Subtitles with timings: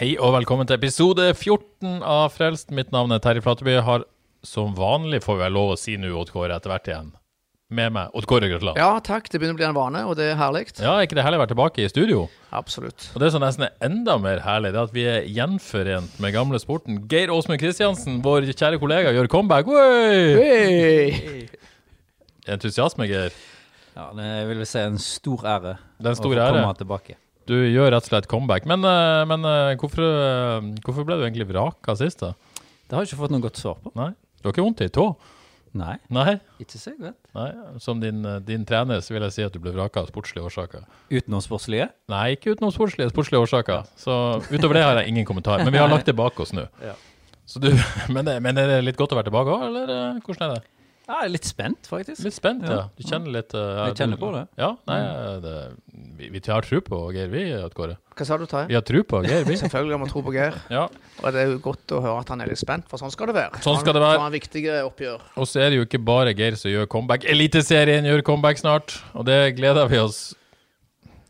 [0.00, 2.70] Hei og velkommen til episode 14 av Frelst.
[2.72, 3.74] Mitt navn er Terje Flateby.
[3.84, 4.06] Har
[4.40, 7.10] som vanlig, får vi vel lov å si nå, Odd Kåre, etter hvert igjen.
[7.76, 8.80] Med meg, Odd Kåre Grøtland.
[8.80, 9.28] Ja, takk.
[9.28, 10.64] Det begynner å bli en vane, og det er herlig.
[10.80, 12.24] Ja, er ikke det herlig å være tilbake i studio?
[12.48, 13.10] Absolutt.
[13.12, 16.32] Og det som nesten er enda mer herlig, det er at vi er gjenforent med
[16.38, 17.02] gamle sporten.
[17.12, 19.68] Geir Åsmund Kristiansen, vår kjære kollega, gjør comeback.
[19.68, 20.34] Oi!
[20.40, 21.48] Hey.
[22.56, 23.36] Entusiasme, Geir.
[24.00, 26.62] Ja, det vil vi si en stor ære Det er en å stor få ære.
[26.62, 27.24] komme tilbake.
[27.50, 28.66] Du gjør rett og slett comeback.
[28.70, 32.34] Men, eh, men eh, hvorfor, eh, hvorfor ble du egentlig vraka sist, da?
[32.86, 33.90] Det har jeg ikke fått noe godt svar på.
[33.98, 34.12] Nei?
[34.38, 35.08] Du har ikke vondt i tå?
[35.80, 36.32] Nei, Nei?
[36.58, 37.16] ikke så jeg vet.
[37.36, 37.50] Nei,
[37.82, 40.82] Som din, din trener så vil jeg si at du ble vraka av sportslige årsaker.
[41.12, 41.86] Utenomsportslige?
[42.10, 43.86] Nei, ikke utenom sportslige, sportslige årsaker.
[43.98, 44.16] Så
[44.50, 45.62] utover det har jeg ingen kommentar.
[45.62, 46.66] Men vi har lagt det bak oss nå.
[46.82, 46.96] Ja.
[47.46, 47.70] Så du,
[48.14, 50.79] men, men er det litt godt å være tilbake òg, eller hvordan er det?
[51.10, 52.22] Ja, jeg er litt spent, faktisk.
[52.22, 52.74] Litt spent, ja.
[52.76, 52.82] Ja.
[52.94, 54.42] Du kjenner litt eh, Jeg kjenner du- på det.
[54.60, 54.98] Ja, nei,
[55.42, 55.54] det,
[56.20, 57.40] vi, vi har tro på Geir, vi,
[57.74, 57.96] Kåre.
[58.14, 58.68] Hva sa du, Tarjei?
[58.70, 59.56] Vi har tro på Geir, vi.
[59.58, 60.58] Selvfølgelig har vi tro på Geir.
[60.70, 60.84] Ja.
[61.24, 63.32] Og det er jo godt å høre at han er litt spent, for sånn skal
[63.32, 63.62] det være.
[63.66, 64.20] Sånn skal det være.
[64.20, 65.24] Han har viktige oppgjør.
[65.40, 67.26] Og så er det jo ikke bare Geir som gjør comeback.
[67.34, 70.20] Eliteserien gjør comeback snart, og det gleder vi oss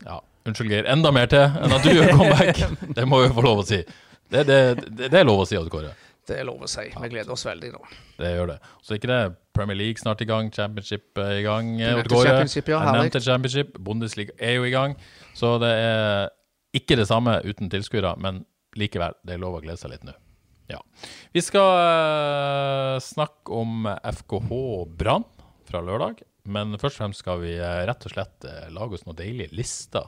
[0.05, 0.85] Ja, unnskyld, Geir.
[0.93, 2.61] Enda mer til enn at du gjør comeback.
[3.01, 3.81] Det må vi få lov å si.
[4.31, 5.95] Det, det, det, det er lov å si, Odd Kåre.
[6.29, 6.83] Det er lov å si.
[6.93, 7.79] Vi gleder oss veldig nå.
[8.19, 8.57] Det gjør det.
[8.85, 9.21] Så ikke det
[9.57, 11.73] Premier League snart i gang, Championship er i gang.
[12.05, 12.27] Kåre.
[12.29, 13.79] Championship, ja, Jeg nevnte Championship.
[13.81, 14.93] Bundesliga er jo i gang.
[15.37, 16.29] Så det er
[16.77, 18.45] ikke det samme uten tilskuere, men
[18.79, 20.13] likevel, det er lov å glede seg litt nå.
[20.71, 20.79] Ja.
[21.35, 24.59] Vi skal eh, snakke om FKH
[24.99, 25.25] Brann
[25.67, 29.03] fra lørdag, men først og fremst skal vi eh, rett og slett eh, lage oss
[29.07, 30.07] noen deilige lister.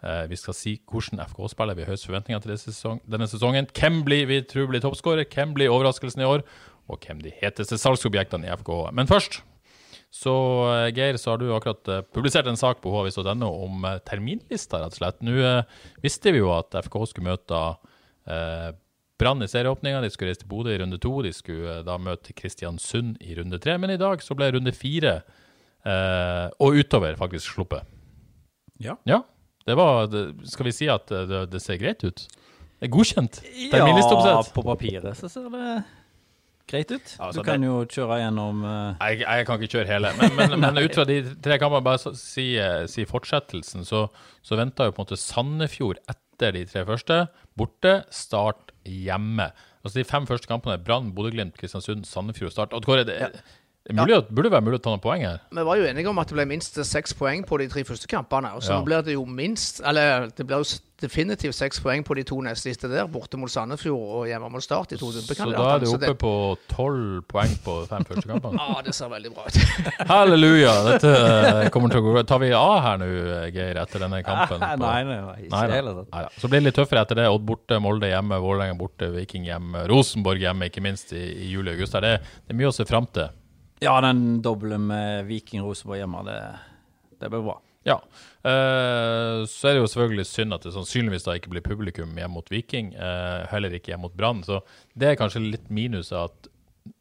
[0.00, 3.68] Eh, vi skal si hvordan FK-spiller vi har høyest forventninger til denne, sesong, denne sesongen.
[3.76, 6.44] Hvem blir vi tror blir toppskårer, hvem blir overraskelsen i år,
[6.90, 8.72] og hvem de heteste salgsobjektene i FK.
[8.96, 9.42] Men først
[10.10, 10.34] så
[10.66, 14.96] eh, Geir, så har du akkurat eh, publisert en sak på hv.no om terminlista, rett
[14.96, 15.20] og slett.
[15.26, 17.60] Nå eh, visste vi jo at FK skulle møte
[18.26, 18.70] eh,
[19.20, 20.00] Brann i serieåpninga.
[20.02, 21.12] De skulle reise til Bodø i runde to.
[21.22, 23.76] De skulle eh, da møte Kristiansund i runde tre.
[23.78, 25.20] Men i dag så ble runde fire
[25.80, 27.86] og utover faktisk sluppet.
[28.84, 28.98] Ja.
[29.08, 29.22] Ja.
[29.70, 30.10] Det var
[30.50, 32.26] Skal vi si at det, det ser greit ut?
[32.80, 33.40] Det er godkjent?
[33.70, 35.64] Ja, på papiret så ser det
[36.70, 37.14] greit ut.
[37.18, 39.00] Altså, du kan jo kjøre gjennom uh...
[39.02, 42.14] Jeg, jeg kan ikke kjøre hele, men, men, men ut fra de tre kampene, bare
[42.18, 44.06] si, eh, si fortsettelsen, så,
[44.46, 47.24] så venter jo på en måte Sandefjord etter de tre første.
[47.58, 49.50] Borte, Start hjemme.
[49.80, 52.76] Altså De fem første kampene er Brann, Bodø-Glimt, Kristiansund, Sandefjord og Start.
[52.76, 53.18] Og Kåre, det,
[53.96, 55.40] det mulig, at- burde være mulig å ta noen poeng her?
[55.50, 58.06] Vi var jo enige om at det ble minst seks poeng på de tre første
[58.10, 58.54] kampene.
[58.56, 58.80] Og så Ja.
[58.80, 62.36] nå blir det jo minst Eller det blir jo definitivt seks poeng på de to
[62.44, 64.90] neste siste der, borte mot Sandefjord og hjemme mot Start.
[64.90, 68.28] De to Så da er det du oppe det, på tolv poeng på fem første
[68.28, 68.58] kampene.
[68.60, 69.56] ja, det ser veldig bra ut.
[70.10, 70.74] Halleluja!
[70.90, 71.12] Dette
[71.64, 73.08] eh, kommer til å gå Tar vi av her nå,
[73.54, 74.60] Geir, etter denne kampen?
[74.60, 76.04] på- Nei, nei, nei, ikke Nei nei.
[76.12, 76.24] Nei.
[76.36, 77.28] Så blir det litt tøffere etter det.
[77.32, 81.72] Odd borte, Molde hjemme, Vålerenga borte, Viking hjemme, Rosenborg hjemme, ikke minst i, i juli
[81.72, 81.96] og august.
[82.00, 83.30] Det, det er mye å se fram til.
[83.80, 86.38] Ja, den doble med Viking Rosenborg hjemme, det,
[87.20, 87.58] det blir bra.
[87.88, 87.96] Ja.
[88.44, 92.36] Eh, så er det jo selvfølgelig synd at det sannsynligvis da ikke blir publikum hjemme
[92.36, 92.92] mot Viking.
[92.94, 94.44] eh, heller ikke hjemme mot Brann.
[94.44, 94.60] Så
[94.92, 96.50] det er kanskje litt minus at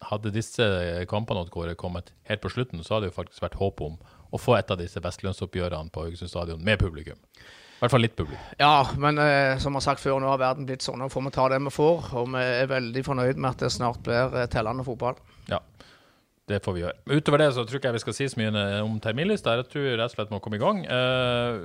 [0.09, 0.65] hadde disse
[1.09, 3.97] kampene Kåre kommet helt på slutten, så hadde det jo faktisk vært håp om
[4.29, 7.17] å få et av disse vestlønnsoppgjørene på Haugesund stadion med publikum.
[7.79, 8.43] I hvert fall litt publikum.
[8.59, 10.99] Ja, men eh, som jeg har sagt før, nå har verden blitt sånn.
[10.99, 12.09] Nå får vi ta det vi får.
[12.19, 15.15] Og vi er veldig fornøyd med at det snart blir eh, tellende fotball.
[16.49, 16.95] Ja, det får vi gjøre.
[17.19, 19.53] Utover det så tror jeg vi skal si så mye om terminlista.
[19.59, 20.81] Jeg tror rett og slett må komme i gang.
[20.89, 21.59] Eh,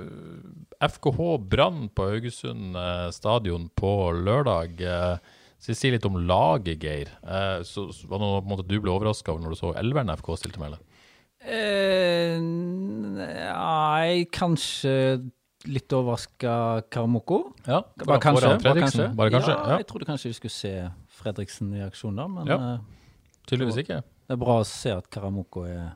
[0.85, 4.81] FKH Brann på Haugesund eh, stadion på lørdag.
[4.81, 5.17] Eh,
[5.65, 7.09] så Si litt om laget, Geir.
[7.25, 10.61] Eh, så, var det noe du ble overraska over når du så elveren FK stilte
[10.61, 10.75] med?
[11.45, 14.93] Eh, nei, kanskje
[15.65, 17.39] litt overraska Karamoko.
[17.65, 18.49] Ja, Bare kanskje.
[18.51, 19.15] Bare Fredriksen.
[19.17, 19.55] Bare kanskje.
[19.55, 20.73] Ja, Ja, jeg trodde kanskje vi skulle se
[21.17, 22.59] Fredriksen i aksjon da, men Ja.
[22.75, 22.79] eh,
[23.47, 24.03] Tydeligvis ikke.
[24.27, 25.93] Det er bra å se at Karamoko er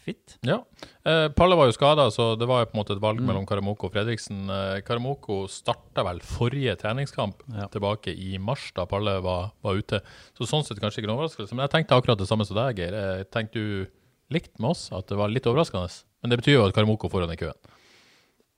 [0.00, 0.38] fit.
[0.48, 0.62] Ja.
[1.04, 3.44] Eh, Palle var jo skada, så det var jo på en måte et valg mellom
[3.46, 4.38] Karamoko og Fredriksen.
[4.48, 7.66] Eh, Karamoko starta vel forrige treningskamp Ja.
[7.68, 10.00] tilbake i mars, da Palle var, var ute.
[10.38, 11.52] Så sånn sett kanskje ikke noen overraskelse.
[11.52, 12.96] Men jeg tenkte akkurat det samme som deg, Geir.
[12.96, 13.86] Jeg tenkte du
[14.32, 16.02] likt med oss, at det var litt overraskende.
[16.22, 17.60] Men det betyr jo at Karamoko foran i køen.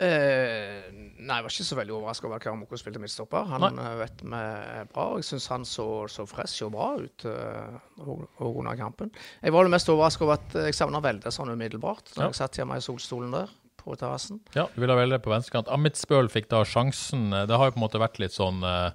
[0.03, 0.83] Eh,
[1.23, 3.47] nei, jeg var ikke så veldig overraska over at Karamoko spilte midtstopper.
[3.53, 3.87] Han Nei.
[4.03, 8.59] vet vi er bra, jeg syns han så, så fresh og bra ut eh, og
[8.61, 9.11] under kampen.
[9.43, 12.29] Jeg var det mest overraska over at jeg savna Velde sånn umiddelbart, da Ja.
[12.33, 13.51] jeg satt hjemme i solstolen der
[13.83, 14.39] på terrassen.
[14.55, 15.67] Ja, du ville velge på venstrekant.
[15.75, 17.31] Amitsbøl fikk da sjansen.
[17.33, 18.93] Det har jo på en måte vært litt sånn uh,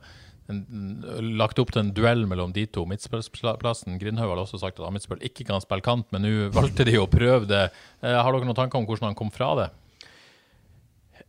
[0.47, 2.85] en, en- lagt opp til en duell mellom de to.
[2.87, 3.97] midtspillplassen.
[3.99, 7.07] Grindhaug har også sagt at Amitsbøl ikke kan spille kant, men nå valgte de å
[7.11, 7.65] prøve det.
[7.99, 9.67] Uh, har dere noen tanker om hvordan han kom fra det?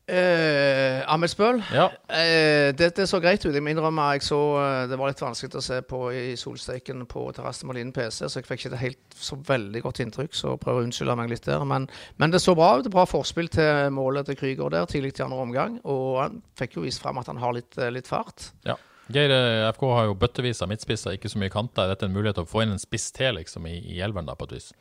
[0.09, 1.31] Eh, Ahmed
[1.73, 1.91] Ja.
[2.09, 3.53] Uh, det, det så greit ut.
[3.53, 7.05] Jeg må innrømme jeg så uh, det var litt vanskelig å se på i solsteiken
[7.11, 10.35] på terrassen med liten PC, så jeg fikk ikke det helt så veldig godt inntrykk,
[10.35, 11.65] så prøver å unnskylde meg litt der.
[11.69, 12.89] Men, men det så bra ut.
[12.93, 15.79] Bra forspill til målet til Krüger der tidlig i andre omgang.
[15.85, 18.51] Og han fikk jo vist frem at han har litt, eh, litt fart.
[18.67, 18.79] Ja.
[19.13, 21.85] Geir, eh, FK har jo bøttevis av midtspisser, ikke så mye kanter.
[21.85, 24.29] Er dette en mulighet til å få inn en spiss til liksom, i, i elveren,
[24.29, 24.73] da, på et vis?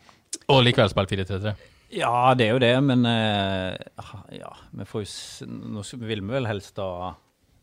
[0.52, 1.56] Og likevel spille 4-3-3?
[1.94, 3.78] Ja, det er jo det, men eh,
[4.36, 7.16] ja, vi får jo Nå vil vi vel helst da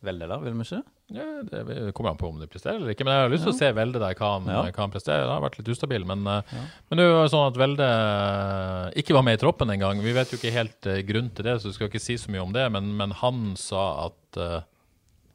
[0.05, 0.82] Velde der, vil vi ikke?
[1.15, 3.05] Ja, det kommer an på om de presterer eller ikke.
[3.05, 4.62] Men jeg har lyst til å se Velde der, hva han, Ja.
[4.69, 5.25] hva han presterer.
[5.25, 6.05] Han har vært litt ustabil.
[6.09, 6.65] Men, ja.
[6.88, 10.00] men det er jo sånn at Velde eh, ikke var med i troppen engang.
[10.05, 12.32] Vi vet jo ikke helt uh, grunnen til det, så vi skal ikke si så
[12.32, 12.65] mye om det.
[12.73, 14.61] Men, men han sa at uh,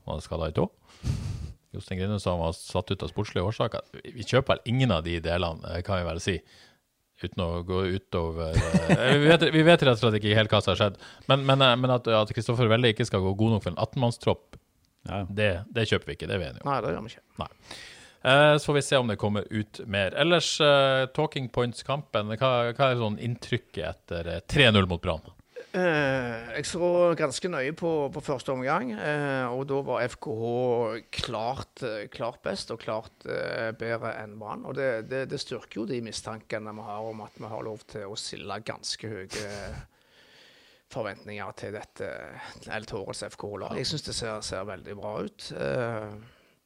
[0.09, 0.69] han skada i tå.
[1.73, 3.85] Jostein Grine sa han var satt ut av sportslige årsaker.
[4.01, 6.39] Vi kjøper vel ingen av de delene, eh, kan vi vel si.
[7.19, 10.61] Uten å gå utover eh, vi, vet, vi vet rett og slett ikke helt hva
[10.63, 10.99] som har skjedd.
[11.27, 14.59] Men, men, eh, men at Kristoffer Velle ikke skal gå god nok for en 18-mannstropp,
[15.09, 15.21] Ja.
[15.27, 16.27] det, det kjøper vi ikke.
[16.31, 16.69] Det er vi enige om.
[16.71, 17.25] Nei, det gjør vi ikke.
[17.43, 17.49] Nei.
[18.19, 20.15] Eh, så får vi se om det kommer ut mer.
[20.19, 22.33] Ellers, eh, talking points-kampen.
[22.39, 25.23] Hva, hva er sånn inntrykket etter eh, 3-0 mot Brann?
[25.69, 31.83] Eh, jeg så ganske nøye på, på første omgang, eh, og da var FKH klart,
[31.85, 33.27] eh, klart best og klart
[33.77, 34.65] bedre enn Brann.
[34.65, 37.85] Og det, det, det styrker jo de mistankene vi har om at vi har lov
[37.91, 39.53] til å stille ganske høye
[40.89, 42.09] forventninger til dette
[42.65, 43.77] eller til årets FKH-lag.
[43.77, 45.51] Jeg syns det ser, ser veldig bra ut.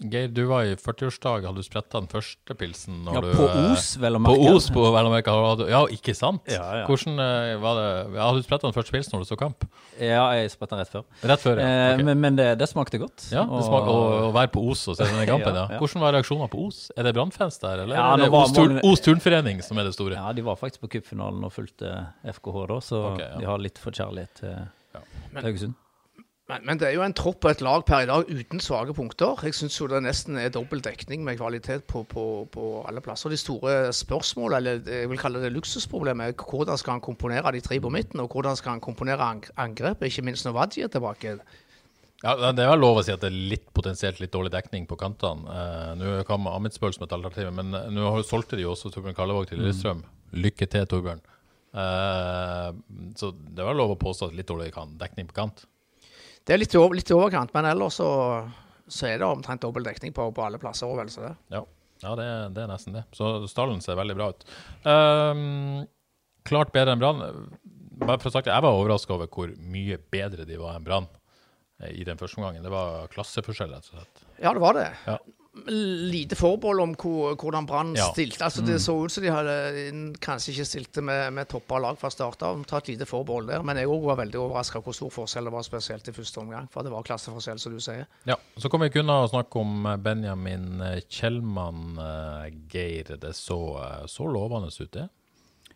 [0.01, 1.45] Eh, Geir, du var i 40-årsdag.
[1.45, 3.04] Hadde du spretta den første pilsen?
[3.06, 4.34] Når Ja, du, på eh, Os, vel å På.
[4.56, 5.36] Os, på vel å merke.
[5.69, 6.42] Ja, ikke sant?
[6.50, 6.86] Ja, ja.
[6.88, 7.86] Hvordan eh, var det?
[8.18, 9.68] Ja, hadde du spretta den første pilsen når du så kamp?
[10.01, 11.06] Ja, jeg spretta den rett før.
[11.30, 11.68] Rett før, ja.
[11.69, 11.94] Okay.
[12.00, 12.06] Ok.
[12.10, 13.28] Men, men det, det smakte godt.
[13.31, 14.00] Ja, det Og- smak, å,
[14.30, 15.68] å være på Os og se denne kampen, ja.
[15.78, 15.80] Ja.
[15.84, 16.81] Hvordan var reaksjonene på Os?
[16.98, 19.88] Er det Brannfans der, eller Ja, er det var Os, tur, Os, turnforening som er
[19.88, 20.18] det store?
[20.19, 21.94] Ja, de var faktisk på cupfinalen og fulgte
[22.34, 24.60] FKH da, så okay, de har litt forkjærlighet til,
[24.98, 25.80] Men- til Haugesund.
[26.51, 28.92] Men, men det er jo en tropp og et lag per i dag uten svake
[28.98, 29.40] punkter.
[29.48, 33.31] Jeg syns jo det nesten er dobbel dekning med kvalitet på, på, på alle plasser.
[33.31, 37.63] De store spørsmålene, eller jeg vil kalle det luksusproblemet, er hvordan skal han komponere de
[37.63, 40.92] tre på midten, og hvordan skal han komponere ang angrepet, ikke minst når Wadji er
[40.92, 41.38] tilbake.
[42.24, 44.84] Ja, Det er vel lov å si at det er litt potensielt litt dårlig dekning
[44.88, 45.48] på kantene.
[45.48, 49.16] Eh, nå kom Amitsbøl som et alternativ, men eh, nå solgte de jo også Torbjørn
[49.16, 50.04] Kallevåg til Lillestrøm.
[50.44, 51.24] Lykke til, Torbjørn.
[51.84, 52.69] Eh,
[53.19, 55.66] så det var lov å påstå at litt dårlig kan, dekning på kant.
[56.44, 58.07] Det er litt i, litt overkant, men ellers så,
[58.92, 60.92] så er det omtrent dobbel dekning på, på alle plasser.
[60.98, 61.34] Vel så det.
[61.56, 61.62] Ja,
[62.04, 63.06] ja det, er- det er nesten det.
[63.16, 64.44] Så stallen ser veldig bra ut.
[64.84, 65.86] Um,
[66.48, 67.24] klart bedre enn Brann.
[68.04, 71.07] Bare for å sagt, Jeg var overraska over hvor mye bedre de var enn Brann
[71.80, 72.66] eh, i den første omgangen.
[72.66, 74.25] Det var klasseforskjell, rett og slett.
[74.44, 74.89] Ja, det var det.
[75.07, 75.19] Ja.
[75.54, 78.08] Lite forbehold om hvor, hvordan Brann Ja.
[78.12, 78.42] stilte.
[78.44, 81.98] Altså, Det så ut som de hadde mm, kanskje ikke stilte med, med toppa lag
[82.01, 82.63] fra start av.
[82.66, 83.62] Ta et lite forbehold der.
[83.63, 86.66] Men jeg òg var veldig overraska hvor stor forskjell det var, spesielt i første omgang.
[86.74, 88.08] For det var klasseforskjell, som du sier.
[88.25, 93.13] Ja, Så kom vi ikke unna å snakke om eh, Benjamin eh, Kjellmann, eh, Geir.
[93.22, 95.08] Det så, eh, så lovende ut, det.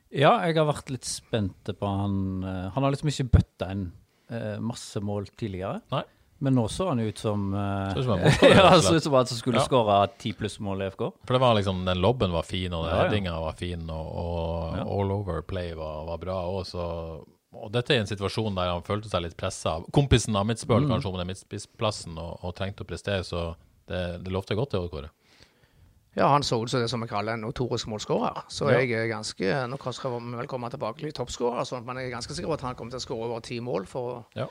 [0.10, 2.44] Ja, jeg har vært litt spent på han.
[2.44, 3.92] eh, Han har liksom ikke bøtta inn
[4.32, 5.82] eh, masse mål tidligere.
[5.92, 6.04] Nei.
[6.40, 8.82] Men nå så han ut som uh, Så ut som en målskårer, rett og Ja,
[8.82, 9.66] så ut som han som skulle Ja.
[9.66, 11.02] skåre ti pluss-mål i FK.
[11.26, 13.04] For det var liksom, den lobben var fin, og Ja, ja.
[13.08, 14.84] headinga var fin, og, og Ja.
[14.86, 17.26] all over play var, var bra òg, så
[17.58, 20.90] og dette er en situasjon der han følte seg litt pressa av kompisen Amitsbøl, Mm.
[20.92, 23.56] kanskje om den midtspissplassen, og, og trengte å prestere, så
[23.88, 25.10] det, det lovte godt, det òg, Kåre.
[26.18, 28.44] Ja, han så ut som det som vi kaller en notorisk målskårer.
[28.50, 28.80] Så Ja.
[28.82, 32.12] jeg er ganske Nå skal vi vel komme tilbake til toppskårer, sånn at men jeg
[32.12, 34.48] er ganske sikker på at han kommer til å skåre over ti mål for Ja.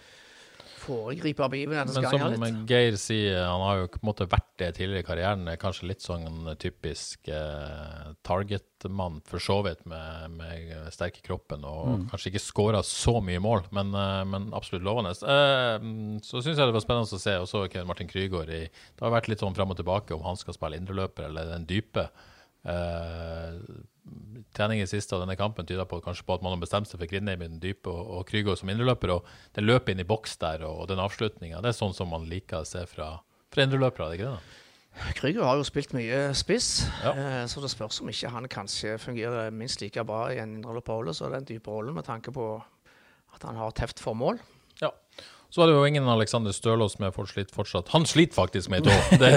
[0.87, 1.93] Foregripe begivenheten.
[1.93, 2.71] Men skal han gjøre som litt.
[2.71, 5.47] Geir sier, han har jo på en måte vært det tidligere i karrieren.
[5.53, 11.65] Er Kanskje litt sånn typisk eh, target-mann, for så vidt, med, med sterk i kroppen,
[11.67, 12.07] og Mm.
[12.11, 15.11] kanskje ikke skåra så mye mål, men, eh, men absolutt lovende.
[15.11, 15.79] Eh,
[16.23, 19.11] så syns jeg det var spennende å se også Kevin Martin Krygård i Det har
[19.11, 22.09] vært litt sånn fram og tilbake om han skal spille indreløper eller den dype.
[22.67, 23.61] Eh,
[24.57, 27.01] trening i siste av denne kampen tyder på kanskje på at man har bestemt seg
[27.01, 29.13] for Grindheim i den dype og, og Krygo som indreløper.
[29.17, 32.11] Og det løpet inn i boks der og, og den avslutninga, det er sånn som
[32.13, 33.13] man liker å se fra,
[33.53, 34.09] fra indreløpere.
[34.09, 34.39] er ikke det?
[34.39, 34.63] da?
[35.19, 37.11] Krüger har jo spilt mye spiss, Ja.
[37.13, 41.13] eh, så det spørs om ikke han kanskje fungerer minst like bra i en indreløperrolle
[41.15, 42.47] som den dype rollen, med tanke på
[43.37, 44.41] at han har teft for mål.
[44.41, 44.56] Ja.
[45.51, 47.93] Så var det jo ingen Alexander Stølås med for slitt fortsatt.
[47.95, 48.97] Han sliter faktisk med ei tå.
[49.23, 49.31] Det,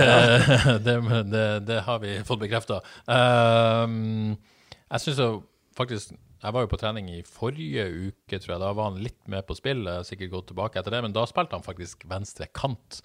[0.85, 0.95] det,
[1.31, 2.81] det, det har vi fått bekrefta.
[3.07, 5.29] jeg syns jo
[5.77, 8.61] faktisk Jeg var jo på trening i forrige uke, tror jeg.
[8.63, 9.83] Da var han litt med på spill.
[9.85, 13.01] Jeg har sikkert gått tilbake etter det, men da spilte han faktisk venstre kant.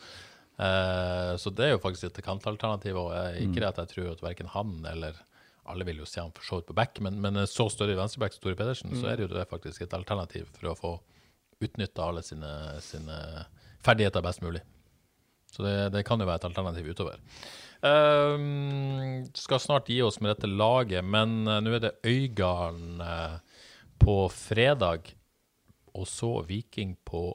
[0.55, 2.99] Uh, så det er jo faktisk et kantalternativ.
[3.01, 5.19] Og ikke det at jeg tror at verken han eller
[5.65, 8.35] alle vil jo se han for så vidt på back, men, men så større venstreback
[8.35, 10.93] som Tore Pedersen, så er det jo det faktisk et alternativ for å få
[11.65, 12.53] utnytta alle sine,
[12.85, 13.19] sine
[13.85, 14.63] ferdigheter best mulig.
[15.55, 17.21] Så det, det kan jo være et alternativ utover.
[17.85, 23.37] Um, skal snart gi oss med dette laget, men uh, nå er det Øygarden uh,
[24.01, 25.13] på fredag,
[25.95, 27.29] og så Viking på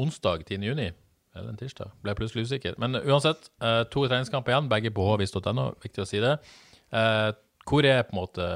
[0.00, 0.62] onsdag 10.
[0.62, 0.92] juni.
[1.36, 1.90] Eller en tirsdag.
[2.00, 2.78] Ble plutselig usikker.
[2.80, 5.66] Men uansett, eh, to treningskamper igjen, begge på hvis.no.
[5.82, 6.30] Viktig å si det.
[7.68, 8.46] Hvor er på en måte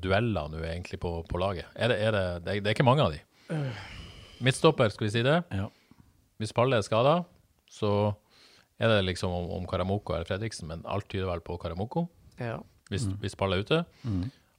[0.00, 1.68] dueller nå egentlig på, på laget?
[1.76, 3.20] Er det, er det, det, er, det er ikke mange av de.
[4.40, 5.38] Midtstopper, skal vi si det.
[5.52, 5.68] Ja.
[6.40, 7.18] Hvis Palle er skada,
[7.70, 8.14] så
[8.80, 12.06] er det liksom om, om Karamoko eller Fredriksen, men alt tyder vel på Karamoko,
[12.40, 12.58] Ja.
[12.88, 13.82] hvis, hvis Palle er ute.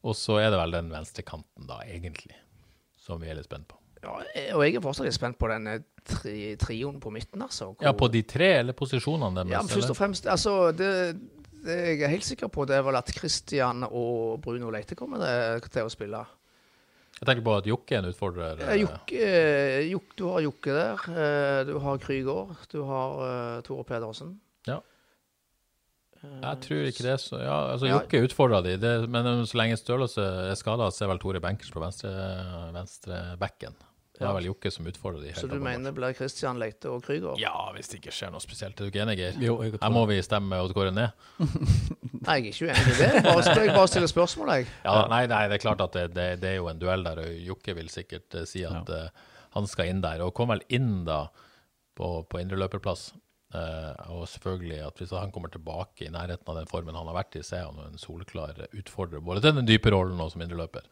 [0.03, 2.35] Og så er det vel den venstrekanten, da, egentlig,
[3.01, 3.77] som vi er litt spent på.
[4.03, 4.15] Ja,
[4.57, 7.67] og jeg er fortsatt litt spent på den eh, tri trioen på midten, altså.
[7.75, 9.51] hvor- Ja, på de tre, eller posisjonene deres?
[9.53, 11.19] Ja, men først og fremst, altså, det,
[11.65, 15.17] det jeg er helt sikker på, det er vel at Christian og Bruno Leite kommer
[15.21, 16.23] til- til å spille.
[17.21, 18.61] Jeg tenker på at Jokke er en utfordrer.
[18.65, 23.61] Eh, Jokke, eh, Jok- du har Jokke der, eh, du har Krygård, du har uh,
[23.61, 24.39] Tore Pedersen.
[24.65, 24.79] Ja.
[26.21, 27.99] Jeg tror ikke det så Ja, altså Ja.
[27.99, 31.71] Jokke utfordra de, det, men så lenge Stølås er skada, så er vel Tore Benkers
[31.73, 32.09] på venstre,
[32.73, 33.77] venstre backen.
[34.21, 35.31] Det er vel Jokke som utfordrer de.
[35.31, 35.41] hele.
[35.41, 37.39] Så du mener blir Christian Leite og Krygård?
[37.41, 38.77] Ja, hvis det ikke skjer noe spesielt.
[38.77, 39.39] Er du ikke enig, Geir?
[39.41, 41.25] Jo, jeg tror Her må vi stemme Odd Kåre ned.
[42.27, 43.09] Nei, jeg er ikke uenig i det.
[43.25, 44.67] Bare, jeg bare stiller spørsmål, jeg.
[44.85, 47.23] Ja, nei, nei, det er klart at det, det, det er jo en duell der,
[47.23, 50.21] og Jokke vil sikkert uh, si at uh, han skal inn der.
[50.21, 51.23] Og kom vel inn da
[51.97, 53.09] på, på indreløperplass.
[53.51, 57.17] Uh, og selvfølgelig at hvis han kommer tilbake i nærheten av den formen han har
[57.17, 60.29] vært i, så er han jo en soleklar utfordrer både til den dype rollen og
[60.31, 60.85] som indreløper.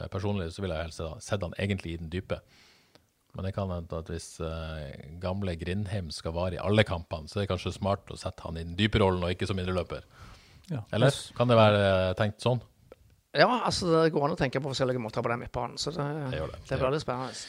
[0.00, 2.40] Eh, personlig så ville jeg helst sett han egentlig i den dype.
[3.36, 7.38] Men det kan hende at hvis eh, gamle Grindheim skal vare i alle kampene, så
[7.38, 10.02] er det kanskje smart å sette han i den dype rollen og ikke som indreløper.
[10.70, 10.82] Ja.
[10.94, 12.62] Eller kan det være eh, tenkt sånn?
[13.36, 16.06] Ja, altså det går an å tenke på forskjellige måter på den midtbanen, så det,
[16.32, 16.62] Det gjør det.
[16.66, 17.44] det blir litt spennende.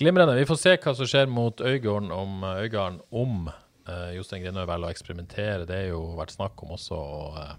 [0.00, 0.34] Glimrende.
[0.40, 4.88] Vi får se hva som skjer mot Øygarden om, Øygarden om uh, Jostein Grindøy velger
[4.88, 5.66] å eksperimentere.
[5.68, 7.52] Det har jo vært snakk om også å eh,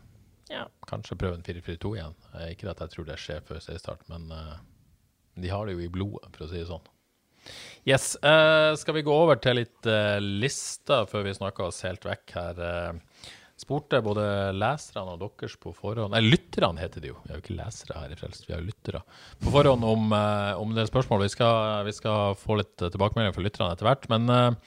[0.52, 2.18] ja, kanskje prøve en 4-4-2 igjen.
[2.34, 4.58] Eh, ikke at jeg tror det skjer før seriestart, men eh,
[5.44, 6.90] de har det jo i blodet, for å si det sånn.
[7.84, 8.14] Yes.
[8.24, 12.36] Uh, skal vi gå over til litt uh, lister før vi snakker oss helt vekk
[12.38, 12.62] her?
[12.62, 14.24] Uh, spurte både
[14.56, 17.18] leserne og deres på forhånd Nei, lytterne heter det jo.
[17.24, 19.04] Vi er jo ikke lesere her i Frelst, vi er jo lyttere.
[19.44, 20.16] På forhånd om,
[20.60, 21.30] om det spørsmålet.
[21.30, 24.10] Vi skal, vi skal få litt tilbakemelding fra lytterne etter hvert.
[24.12, 24.58] Men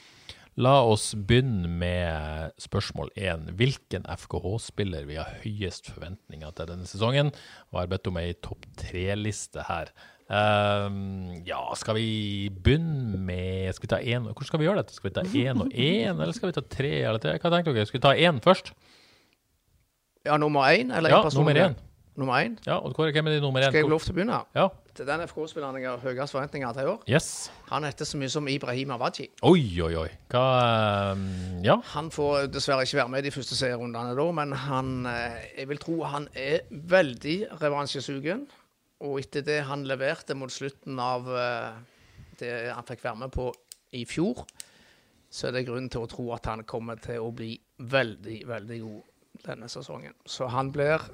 [0.56, 3.46] la oss begynne med spørsmål én.
[3.58, 7.32] Hvilken FKH-spiller vi har høyest forventninger til denne sesongen?
[7.68, 9.92] Og jeg har bedt om ei topp tre-liste her.
[10.26, 14.96] Um, ja, skal vi begynne med Skal vi ta én Hvordan skal vi gjøre dette?
[14.96, 16.90] Skal vi ta én og én, eller skal vi ta tre?
[17.04, 17.36] Eller tre?
[17.38, 17.86] Hva tenker dere?
[17.86, 18.72] Skal vi ta én først?
[20.26, 20.90] Ja, nummer én?
[20.90, 21.78] Eller Ja, nummer én.
[22.16, 22.56] Nummer én?
[22.66, 23.70] Ja, og Kåre, hvem er din nummer én?
[23.70, 24.40] Skal jeg få lov til å begynne?
[24.56, 24.66] Ja.
[24.96, 27.02] Til den FK-spilleren jeg har høyest forventninger til i år.
[27.10, 27.50] Yes.
[27.68, 29.26] Han heter så mye som Ibrahim Awaji.
[29.44, 30.08] Oi, oi, oi.
[30.32, 30.44] Hva
[31.12, 31.26] ehm,
[31.66, 31.76] Ja.
[31.92, 35.68] Han får dessverre ikke være med i de første serierundene da, men han, eh, jeg
[35.68, 38.46] vil tro han er veldig revansjesugen.
[39.04, 41.76] Og etter det han leverte mot slutten av eh,
[42.40, 43.50] det han fikk være med på
[43.96, 44.46] i fjor,
[45.28, 47.52] så er det grunn til å tro at han kommer til å bli
[47.84, 50.16] veldig, veldig god denne sesongen.
[50.24, 51.04] Så han blir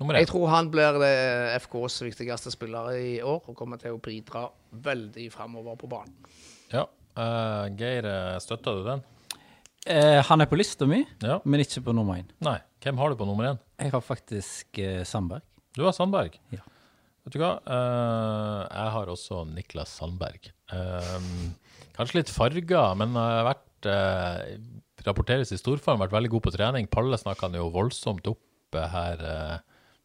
[0.00, 0.26] Jeg én.
[0.26, 1.12] tror han blir det
[1.62, 6.14] FKs viktigste spiller i år, og kommer til å bidra veldig framover på banen.
[6.72, 6.86] Ja.
[7.14, 9.04] Uh, Geir, eh, støtter du den?
[9.86, 11.38] Uh, han er på lista mi, Ja.
[11.44, 12.26] men ikke på nummer én.
[12.42, 12.58] Nei.
[12.82, 13.58] Hvem har du på nummer én?
[13.78, 15.42] Jeg har faktisk uh, Sandberg.
[15.76, 16.40] Du har Sandberg.
[16.50, 16.58] Ja.
[17.24, 17.54] Vet du hva?
[17.64, 20.50] Eh, jeg har også Niklas Sandberg.
[20.76, 21.14] Eh,
[21.96, 24.58] kanskje litt farga, men har vært eh,
[25.06, 26.86] Rapporteres i storform, vært veldig god på trening.
[26.92, 29.56] Palle snakka han jo voldsomt opp eh, her eh,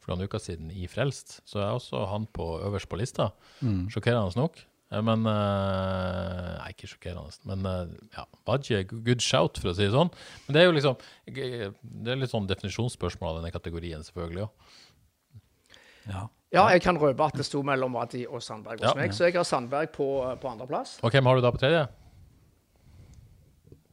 [0.09, 3.29] for noen uker siden i Frelst, så er også han på øverst på lista.
[3.61, 4.57] Sjokkerende nok.
[4.89, 7.37] Eh, Men eh, Nei, ikke sjokkerende.
[7.49, 10.09] Men eh, ja, Wadji er good shout, for å si det sånn.
[10.47, 10.97] Men det er jo liksom
[11.29, 14.47] Det er litt sånn definisjonsspørsmål av denne kategorien, selvfølgelig.
[14.49, 14.75] også.
[16.09, 16.25] Ja.
[16.49, 18.95] Ja, jeg kan røpe at det sto mellom Wadi og Sandberg hos Ja.
[18.97, 20.07] meg, så jeg har Sandberg på,
[20.41, 20.95] på andreplass.
[21.05, 21.83] Og hvem har du da på tredje?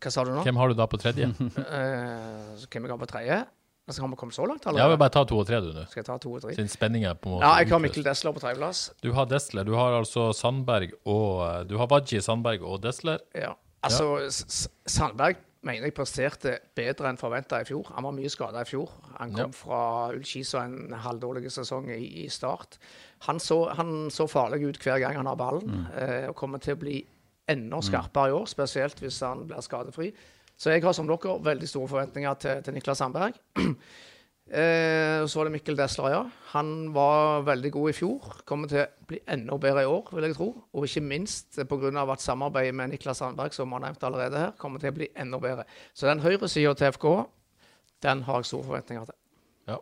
[0.00, 0.40] Hva sa du nå?
[0.46, 1.28] Hvem har du da på tredje?
[1.28, 3.38] uh, så hvem jeg har på tredje?
[3.86, 4.88] Altså, har vi komme så langt, Ja, eller?
[4.90, 5.70] vi bare ta to og tre, du.
[5.86, 6.54] Skal jeg ta to og tre?
[6.56, 7.78] Siden spenninga på en måte Ja, jeg har.
[7.78, 8.80] Mikkel Desler på tredjeplass.
[9.02, 9.64] Du har Desler.
[9.64, 13.18] Du har altså Sandberg og eh, Du har Wadji, Sandberg og Desler.
[13.34, 13.52] Ja.
[13.86, 17.86] Altså, S- Sandberg mener jeg presterte bedre enn forventa i fjor.
[17.94, 18.90] Han var mye skada i fjor.
[19.20, 19.54] Han kom Ja.
[19.54, 22.78] fra og en halvdårlig sesong i, i start.
[23.26, 26.74] Han så, han så farlig ut hver gang han har ballen, eh, og kommer til
[26.74, 27.04] å bli
[27.48, 30.12] enda skarpere i år, spesielt hvis han blir skadefri.
[30.56, 33.40] Så jeg har som dere veldig store forventninger til, til Niklas Sandberg.
[34.46, 36.18] Eh, så var det Mikkel Desler, ja.
[36.52, 38.36] Han var veldig god i fjor.
[38.46, 40.46] Kommer til å bli enda bedre i år, vil jeg tro.
[40.70, 41.90] Og ikke minst pga.
[42.12, 45.40] at samarbeidet med Niklas Sandberg, som har nevnt allerede her, kommer til å bli enda
[45.42, 45.64] bedre.
[45.92, 47.08] Så den høyresida til FK,
[48.06, 49.18] den har jeg store forventninger til.
[49.66, 49.80] Ja.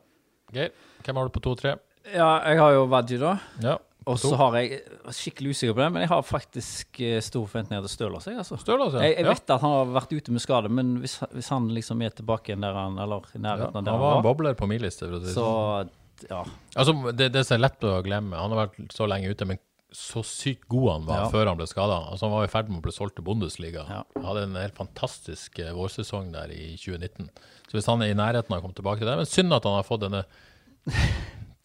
[0.56, 0.72] Geir,
[1.04, 1.76] hvem har du på to og tre?
[2.12, 3.36] ja, jeg har jo Wadji, da.
[3.62, 3.76] Ja.
[4.06, 4.80] Og så har jeg
[5.16, 8.26] skikkelig usikker på det, men jeg har faktisk eh, store forventninger til Stølås.
[8.28, 8.58] Jeg, altså.
[8.60, 9.00] Stølås, ja.
[9.06, 9.32] jeg, jeg Ja.
[9.32, 12.52] vet at han har vært ute med skade, men hvis, hvis han liksom er tilbake
[12.52, 14.82] igjen der han Eller i nærheten han av der var han var, bobler på min
[14.84, 15.08] liste.
[15.08, 15.92] For å si det så sånn.
[16.28, 16.42] ja.
[16.76, 19.58] Altså, det, det som er lett å glemme Han har vært så lenge ute, men
[19.94, 21.26] så sykt god han var Ja.
[21.30, 22.00] før han ble skada.
[22.10, 23.84] Altså, han var i ferd med å bli solgt til Bundesliga.
[23.88, 24.02] Ja.
[24.16, 27.28] Han hadde en helt fantastisk eh, vårsesong der i 2019.
[27.70, 29.64] Så hvis han er i nærheten av å komme tilbake til det Men synd at
[29.64, 30.24] han har fått denne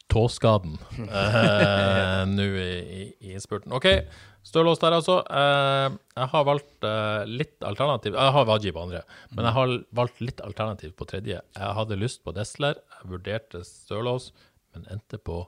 [0.09, 2.73] tåskaden eh, nå i,
[3.19, 3.73] i, innspurten.
[3.75, 3.87] OK,
[4.45, 5.19] Stølås der, altså.
[5.29, 9.03] Eh, jeg har valgt eh, litt alternativ Jeg har Waji på andre,
[9.35, 11.41] men jeg har valgt litt alternativ på tredje.
[11.41, 14.31] Jeg hadde lyst på Desler, jeg vurderte Stølås,
[14.73, 15.43] men endte på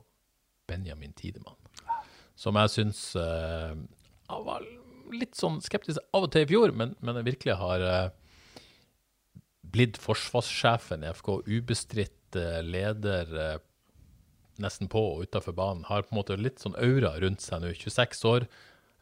[0.70, 1.58] Benjamin Tidemann.
[2.38, 4.68] Som jeg syns eh, jeg var
[5.12, 7.82] litt sånn skeptisk av og til i fjor, men, men jeg virkelig har
[9.72, 11.34] blitt forsvarssjefen i FK.
[11.48, 13.60] Ubestridt leder
[14.62, 15.86] nesten på og utafor banen.
[15.88, 17.72] Har på en måte litt sånn aura rundt seg nå.
[17.77, 18.48] 26 år.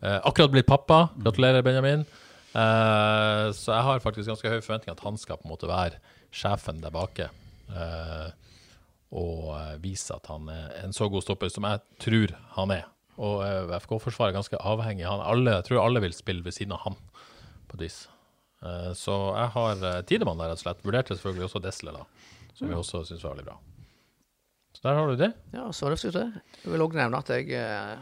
[0.01, 1.08] Eh, akkurat blitt pappa.
[1.20, 2.06] Gratulerer, Benjamin.
[2.50, 6.00] Eh, så jeg har faktisk ganske høye forventninger at han skal på en måte være
[6.36, 7.29] sjefen der bake.
[7.70, 8.29] Eh,
[9.20, 12.86] og eh, vise at han er en så god stopper som jeg tror han er.
[13.20, 15.08] Og eh, FK-forsvaret er ganske avhengig.
[15.10, 17.00] Han, alle, jeg tror alle vil spille ved siden av han
[17.69, 18.04] på et vis.
[18.63, 20.86] Eh, så jeg har Tidemann der, rett og slett.
[20.86, 22.08] Vurderte selvfølgelig også Desle, da,
[22.54, 23.60] som vi også syns var veldig bra.
[24.80, 25.32] Så der har du det.
[25.52, 26.42] Ja, så det faktisk det.
[26.63, 27.98] Jeg vil òg nevne at jeg eh,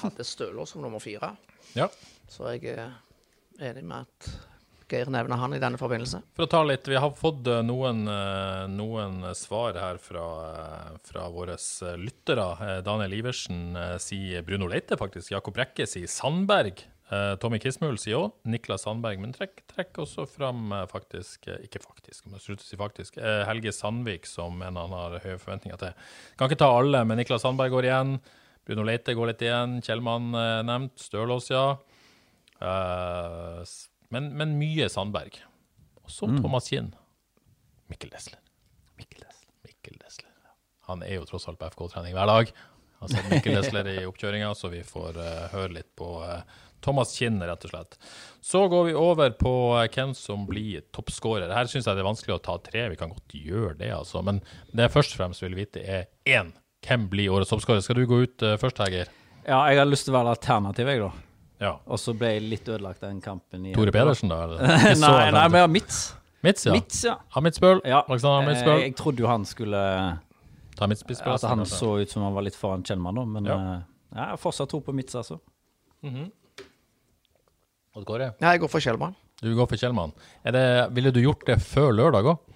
[0.00, 1.34] hadde Støler som nummer fire.
[1.76, 1.90] Ja.
[2.30, 2.94] Så jeg er
[3.60, 4.30] enig med at
[4.90, 6.18] Geir nevner han i denne forbindelse.
[6.34, 10.96] For å ta litt, Vi har fått eh, noen, eh, noen svar her fra, eh,
[11.06, 12.46] fra våre eh, lyttere.
[12.64, 15.30] Eh, Daniel Iversen eh, sier Bruno Leite, faktisk.
[15.36, 16.82] Jakob Brekke sier Sandberg.
[17.10, 19.18] Eh, Tommy Kismul sier òg Niklas Sandberg.
[19.22, 23.18] Men trekk, trekk også fram eh, faktisk eh, Ikke faktisk, men slutt å si faktisk.
[23.48, 26.12] Helge Sandvik, som en han har høye forventninger til.
[26.38, 28.20] Kan ikke ta alle, men Niklas Sandberg går igjen.
[28.70, 29.78] Bruno Leite går litt igjen.
[29.82, 30.94] Kjellmann eh, nevnt.
[31.02, 31.64] Stølås, ja.
[32.62, 33.62] Eh,
[34.14, 35.40] men, men mye Sandberg.
[36.04, 36.92] Og så Thomas Kinn.
[37.90, 38.38] Mikkel Desler.
[39.00, 39.48] Mikkel Desler.
[39.66, 40.30] Mikkel Desler.
[40.90, 42.52] Han er jo tross alt på FK-trening hver dag.
[43.00, 46.12] Han sett Mikkel Desler i oppkjøringa, så vi får eh, høre litt på
[46.80, 47.96] Thomas Kinn, rett og slett.
[48.40, 51.50] Så går vi over på eh, hvem som blir toppskårer.
[51.52, 54.22] Her syns jeg det er vanskelig å ta tre, vi kan godt gjøre det, altså.
[54.24, 54.40] Men
[54.72, 56.52] det jeg først og fremst vil vite, er én.
[56.86, 57.82] Hvem blir årets toppskårer?
[57.84, 59.10] Skal du gå ut eh, først, Heger?
[59.46, 61.10] ja, jeg har lyst til å være alternativ, jeg, da.
[61.60, 61.74] Ja.
[61.92, 63.66] Og så ble jeg litt ødelagt den kampen.
[63.68, 64.38] i Tore Pedersen, da?
[64.46, 64.64] Eller?
[65.04, 65.98] Nei, nei, men ja, Mitz.
[66.40, 66.72] Mitz, ja.
[66.72, 67.18] Mitz, ja.
[67.36, 67.82] Hamitsbøl.
[67.84, 67.98] ja.
[68.08, 68.80] Alexander Eh, Hamitsbøl.
[68.86, 69.80] Jeg trodde jo han skulle
[70.78, 70.86] Ta.
[70.86, 71.76] At han kanskje.
[71.76, 73.24] så ut som han var litt foran Kjellmann, da.
[73.28, 73.56] Men Ja.
[73.74, 73.80] eh,
[74.16, 75.36] jeg har fortsatt tro på Mitz, altså.
[77.96, 78.30] Odd Kåre?
[78.38, 79.16] Ja, jeg går for Kjellmann.
[79.40, 80.12] Du går for Kjellmann.
[80.46, 82.52] Er det, ville du gjort det før lørdag òg?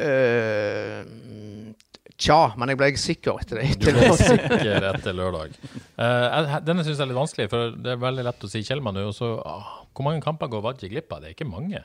[0.00, 1.04] Eh,
[2.18, 3.68] tja, men jeg ble sikker etter det.
[3.78, 5.54] Du ble sikker etter lørdag.
[5.94, 8.98] Uh, denne syns jeg er litt vanskelig, for det er veldig lett å si Kjellmann
[8.98, 9.06] nå.
[9.12, 11.22] Uh, Hvor mange kamper går Wadji glipp av?
[11.22, 11.84] Det er ikke mange.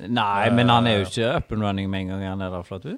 [0.00, 2.64] Nei, men han er jo ikke up and running med en gang han er der,
[2.64, 2.94] Flatu.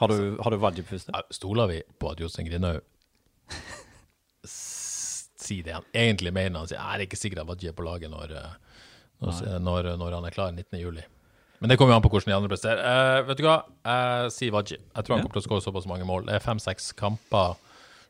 [0.00, 1.26] Har du, har du Wadji på første?
[1.34, 2.84] Stoler vi på at Jostein Grinaud
[5.50, 6.58] s- sier det han egentlig mener?
[6.62, 8.52] Han sier "Nei, det er ikke sikkert at Wadji er på laget når, eh,
[9.20, 11.02] når, når, når han er klar 19.07.
[11.60, 12.78] Men det kommer jo an på hvordan de andre presterer.
[12.80, 13.58] Uh, vet du hva?
[13.84, 14.78] Jeg sier Wadji.
[14.96, 16.24] Jeg tror han kommer til å skåre såpass mange mål.
[16.24, 17.58] Det er fem-seks kamper.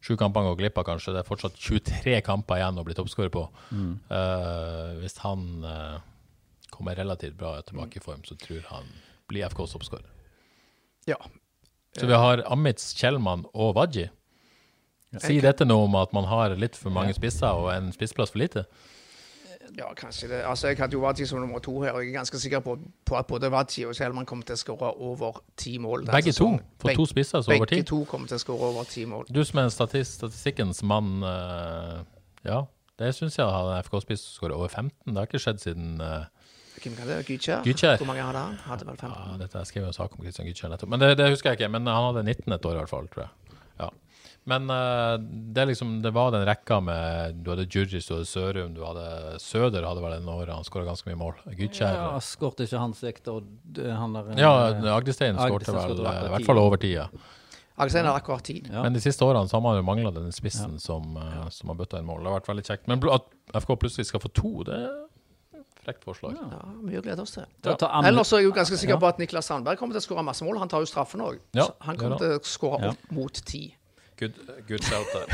[0.00, 1.12] Sju kamper han går glipp av, kanskje.
[1.16, 3.42] Det er fortsatt 23 kamper igjen å bli toppskårer på.
[3.74, 5.98] Eh, hvis han uh,
[6.70, 8.86] kommer relativt bra tilbake i form, så tror han
[9.28, 10.06] blir FKs toppskårer.
[11.10, 11.16] Ja.
[11.98, 14.06] Så vi har Amits, Kjellmann og Wadji.
[15.18, 18.42] Sier dette noe om at man har litt for mange spisser og en spissplass for
[18.42, 18.66] lite?
[19.78, 20.42] Ja, kanskje det.
[20.46, 22.78] Altså, Jeg hadde jo Vati som nummer to her, og jeg er ganske sikker på,
[23.06, 26.06] på at både Vati og Kjellmann kommer til å skåre over ti mål.
[26.10, 26.50] Begge to?
[26.82, 27.80] For to spisser, så over ti?
[27.80, 29.26] Begge to kommer til å skåre over ti mål.
[29.30, 32.02] Du som er statist, statistikkens mann, uh,
[32.46, 32.64] ja,
[33.00, 34.92] det syns jeg hadde en FK-spiss som skårer over 15.
[35.06, 36.26] Det har ikke skjedd siden uh,
[36.80, 37.20] Hvem kan det?
[37.28, 37.98] Gytkjær.
[38.00, 38.58] Hvor mange hadde han?
[38.64, 39.12] Hadde vel 15.
[39.12, 41.52] ja, dette, Jeg skrev jo en sak om Christian Gytjer nettopp, men det, det husker
[41.52, 41.68] jeg ikke.
[41.76, 43.49] Men han hadde 19 et år, i hvert fall, tror jeg.
[44.50, 44.58] Ja.
[44.58, 45.16] Men uh,
[45.54, 49.38] det, liksom, det var den rekka med Du hadde Djurdjic, du hadde Sørum, du hadde
[49.42, 51.36] Søder hadde vel en år han skåra ganske mye mål.
[51.54, 56.00] Gytkjær Ja, ja, Skårte ikke han seg etter han der ja eh, Agdestein skårte vel
[56.02, 57.06] eh, i hvert fall over tida.
[57.80, 58.58] Agdestein har akkurat ti.
[58.66, 58.82] Ja.
[58.84, 61.78] Men de siste årene så har man jo mangla den spissen som, uh, som har
[61.78, 62.20] bøtta inn mål.
[62.20, 62.90] Det har vært veldig kjekt.
[62.90, 63.30] Men at
[63.62, 64.90] FK plutselig skal få to, det er
[65.80, 66.36] frekt forslag.
[66.36, 67.46] Ja, Mye å glede oss til.
[67.64, 67.76] Ja.
[68.04, 70.24] Ellers så er jeg jo ganske sikker på at Niklas Sandberg kommer til å skåre
[70.26, 70.60] masse mål.
[70.60, 71.40] Han tar jo straffen òg.
[71.56, 72.92] Ja, han kommer til å skåre Ja.
[72.92, 73.64] opp mot ti.
[74.20, 74.36] Good,
[74.68, 75.26] good shout der.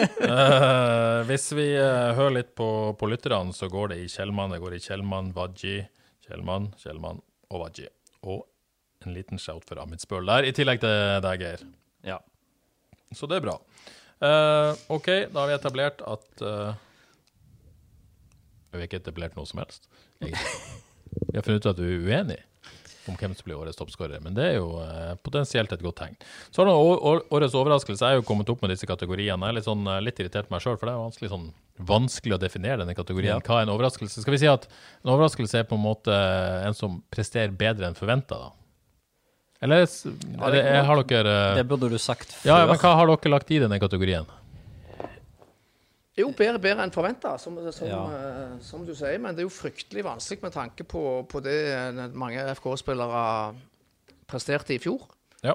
[0.00, 4.52] Eh, hvis vi uh, hører litt på, på lytterne, så går det i Kjellmann.
[4.54, 5.82] Det går i Kjellmann, Wadji,
[6.24, 7.20] Kjellmann, Kjellmann
[7.50, 7.88] og Wadji.
[8.24, 8.46] Og
[9.04, 10.94] en liten shout for Amit Spøl der, i tillegg til
[11.26, 11.64] deg, Geir.
[12.06, 12.18] Ja.
[13.16, 13.56] Så det er bra.
[14.20, 16.44] Uh, OK, da har vi etablert at
[18.70, 19.90] Vi har ikke etablert noe som helst.
[20.22, 20.48] egentlig.
[21.30, 22.44] Vi har funnet ut at vi er uenige
[23.10, 26.16] om hvem som blir årets toppskårer, men det er jo eh, potensielt et godt tegn.
[26.54, 29.36] Så har årets overraskelse er jo kommet opp med disse kategoriene.
[29.42, 31.48] Jeg er litt, sånn, eh, litt irritert på meg sjøl, for det er vanskelig, sånn,
[31.90, 33.36] vanskelig å definere denne kategorien.
[33.36, 33.42] Ja.
[33.44, 34.22] Hva er en overraskelse?
[34.24, 34.64] Skal vi si at
[35.04, 36.14] en overraskelse er på en måte
[36.66, 38.50] en som presterer bedre enn forventa, da?
[39.60, 42.46] Eller s- er det, er, har dere Det burde du sagt før.
[42.48, 44.24] ja, ja, men hva har dere lagt i denne kategorien?
[46.20, 48.02] Jo, bedre, bedre enn forventa, som, som, Ja.
[48.16, 49.18] eh, som du sier.
[49.20, 53.24] Men det er jo fryktelig vanskelig med tanke på, på det eh, mange FK-spillere
[54.30, 55.08] presterte i fjor.
[55.42, 55.54] Ja.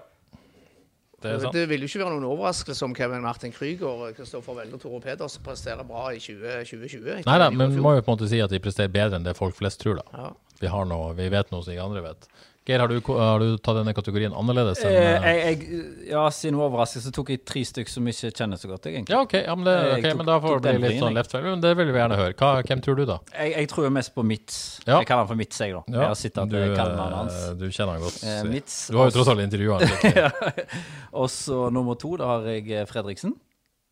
[1.21, 1.53] Det er Det, sant.
[1.55, 4.99] det vil jo ikke være noen overraskelse om Kevin Martin Krüger, Kristoffer Welde og Tore
[5.01, 7.23] Pedersen presterer bra i 20, 2020.
[7.25, 9.25] Nei da, men vi må jo på en måte si at de presterer bedre enn
[9.25, 10.05] det folk flest tror, da.
[10.13, 10.27] Ja.
[10.59, 12.27] Vi, har noe, vi vet noe som ingen andre vet.
[12.65, 16.23] Geir, har du, har du tatt denne kategorien annerledes enn Eh, eh, jeg, jeg, ja,
[16.33, 19.13] siden overraskelse tok jeg tre stykker som ikke kjenner så godt, egentlig.
[19.13, 21.35] Ja, OK, ja, men, det, okay, tok- men da får det bli litt sånn left.
[21.45, 22.33] Men det vil vi gjerne høre.
[22.39, 23.19] Hva, hvem tror du, da?
[23.35, 24.57] Jeg, jeg tror mest på Mitz.
[24.87, 24.97] Ja.
[24.97, 25.83] Jeg kaller han for Mitz, jeg, da.
[25.93, 27.37] Jeg har sett at er kallenavnet hans.
[27.43, 28.17] eh, du kjenner han godt.
[28.25, 28.41] Eh.
[28.49, 30.49] Mitz, Du har jo tross alt intervjua han.
[31.21, 33.37] Og så nummer to, da har jeg eh, Fredriksen.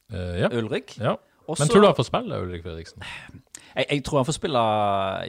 [0.10, 0.50] Eh, ja.
[0.50, 0.98] Ulrik.
[0.98, 1.14] ja.
[1.46, 3.06] Også, Men tror du han får spille, Ulrik Fredriksen?
[3.74, 4.64] Jeg, jeg tror han får spille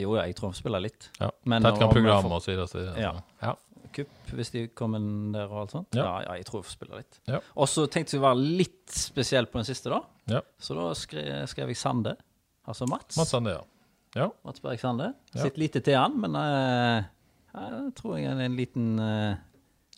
[0.02, 1.10] Jo, jeg tror han får spille litt.
[1.20, 1.30] Ja.
[1.48, 2.66] Men Tett kan program og så videre.
[2.70, 2.84] så.
[3.00, 3.14] Ja.
[3.42, 3.54] ja.
[3.94, 5.02] Kupp, hvis de kommer
[5.34, 5.94] der og alt sånt.
[5.94, 6.04] Ja.
[6.04, 7.20] Ja, ja, jeg tror jeg får spille litt.
[7.30, 7.40] Ja.
[7.54, 10.00] Og så tenkte jeg å være litt spesiell på den siste, da.
[10.32, 10.42] Ja.
[10.58, 12.16] Så da skrev, skrev jeg Sande.
[12.66, 13.16] Altså Mats.
[13.20, 13.62] Mats Sande, ja.
[14.18, 14.28] ja.
[14.46, 15.12] Mats Berg Sande.
[15.34, 15.44] Ja.
[15.44, 17.06] Sitter lite til han, men uh,
[17.54, 19.36] jeg tror jeg er en liten eh,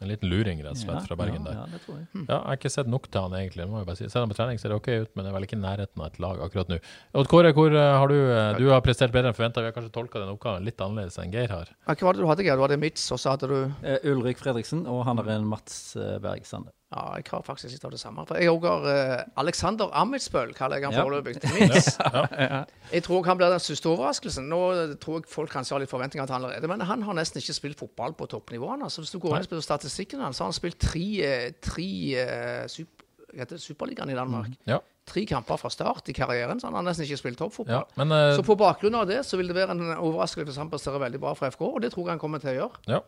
[0.02, 1.54] En liten luring, rett og slett, fra Bergen der.
[1.56, 2.06] Ja, det tror jeg.
[2.12, 3.64] Ja, jeg har ikke sett nok til han egentlig.
[3.70, 4.08] må jeg bare si.
[4.12, 6.02] Selv han på trening, ser det ok ut, men det er vel ikke i nærheten
[6.02, 6.78] av et lag akkurat nå.
[7.16, 9.64] Odd Kåre, hvor eh, har du eh, Du har prestert bedre enn forventa.
[9.64, 11.72] Vi har kanskje tolka den oppgaven litt annerledes enn Geir har.
[11.88, 12.60] Hva var det du hadde, Geir?
[12.60, 13.56] Du hadde Mitz, og så hadde du
[13.86, 16.72] Eh, Ulrik Fredriksen, og han er en Mats Berg Sande.
[16.94, 18.22] Ja, jeg har faktisk litt av det samme.
[18.28, 21.02] For jeg har uh, Alexander Amitsbøl, kaller jeg han Ja.
[21.02, 21.34] foreløpig.
[21.42, 22.60] ja.
[22.94, 24.46] Jeg tror han blir den største overraskelsen.
[24.46, 24.60] Nå
[25.02, 27.56] tror jeg folk kanskje har litt forventninger til han allerede, men han har nesten ikke
[27.56, 28.70] spilt fotball på toppnivå.
[28.78, 31.50] Altså, hvis du går inn og spiller statistikken hans, så har han spilt tre, eh,
[31.58, 31.90] tre
[32.22, 32.86] eh,
[33.34, 34.54] heter Superligaen i Danmark.
[34.70, 34.78] Ja.
[35.06, 37.44] Tre kamper fra start i karrieren, så han har nesten ikke spilt ja.
[37.44, 37.84] toppfotball.
[37.98, 40.70] Men uh, Så på bakgrunn av det så vil det være en overraskelse hvis han
[40.70, 42.84] presterer veldig bra for FK, og det tror jeg han kommer til å gjøre.
[42.94, 43.04] ja.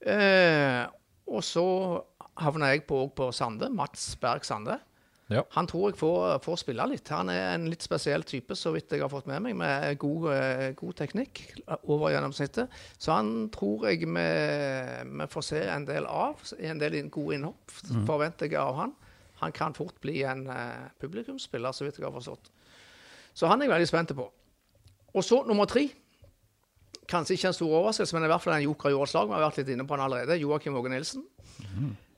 [0.00, 0.88] Uh,
[1.30, 1.64] og så
[2.40, 4.78] havner jeg på, på Sande, Mats Berg Sande.
[5.30, 5.44] Ja.
[5.54, 7.10] Han tror jeg får, får spille litt.
[7.14, 10.26] Han er en litt spesiell type, så vidt jeg har fått med meg, med god,
[10.34, 11.44] eh, god teknikk
[11.84, 12.72] over gjennomsnittet.
[12.98, 14.24] Så han tror jeg vi,
[15.06, 16.42] vi får se en del av.
[16.58, 18.96] En del gode innhopp forventer jeg av han.
[19.44, 22.50] Han kan fort bli en uh, publikumsspiller, så vidt jeg har forstått.
[23.32, 24.26] Så han er jeg veldig spent på.
[25.14, 25.86] Og så nummer tre.
[27.08, 29.30] Kanskje ikke en stor overraskelse, men i hvert fall en joker i årets lag.
[29.30, 30.42] Vi har vært litt inne på han allerede.
[30.42, 31.24] Joakim Åge Nilsen.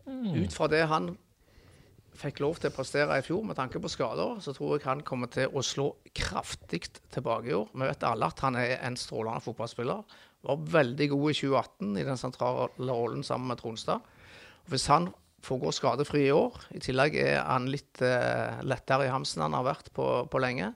[0.07, 1.13] Ut fra det han
[2.19, 5.05] fikk lov til å prestere i fjor med tanke på skader, så tror jeg han
[5.07, 6.85] kommer til å slå kraftig
[7.15, 7.71] tilbake i år.
[7.73, 10.05] Vi vet alle at han er en strålende fotballspiller.
[10.43, 14.05] Var veldig god i 2018 i den sentrale rollen sammen med Tronstad.
[14.71, 15.09] Hvis han
[15.43, 19.49] får gå skadefri i år, i tillegg er han litt uh, lettere i hamsen enn
[19.49, 20.71] han har vært på, på lenge,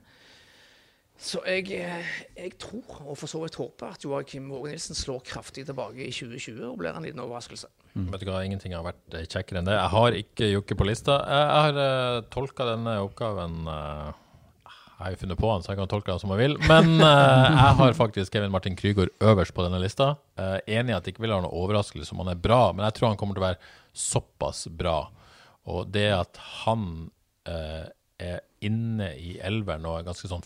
[1.17, 5.23] så jeg, eh, jeg tror, og for så vidt håper, at Joakim Våge Nilsen slår
[5.25, 7.71] kraftig tilbake i 2020 og blir en liten overraskelse.
[7.93, 9.75] Vet du hva, ingenting har vært eh, kjekkere enn det.
[9.77, 11.17] Jeg har ikke Jokke på lista.
[11.23, 14.11] Jeg har uh, tolka denne oppgaven uh,
[14.67, 16.57] Jeg har jo funnet på den, så jeg kan tolke den som jeg vil.
[16.69, 20.13] Men uh, jeg har faktisk Kevin Martin Krygård øverst på denne lista.
[20.39, 22.85] Uh, enig i at det ikke vil være noe overraskelse om han er bra, men
[22.89, 24.99] jeg tror han kommer til å være såpass bra.
[25.67, 26.87] Og det at han
[27.49, 27.85] uh,
[28.17, 30.45] er inne i elveren og er ganske sånn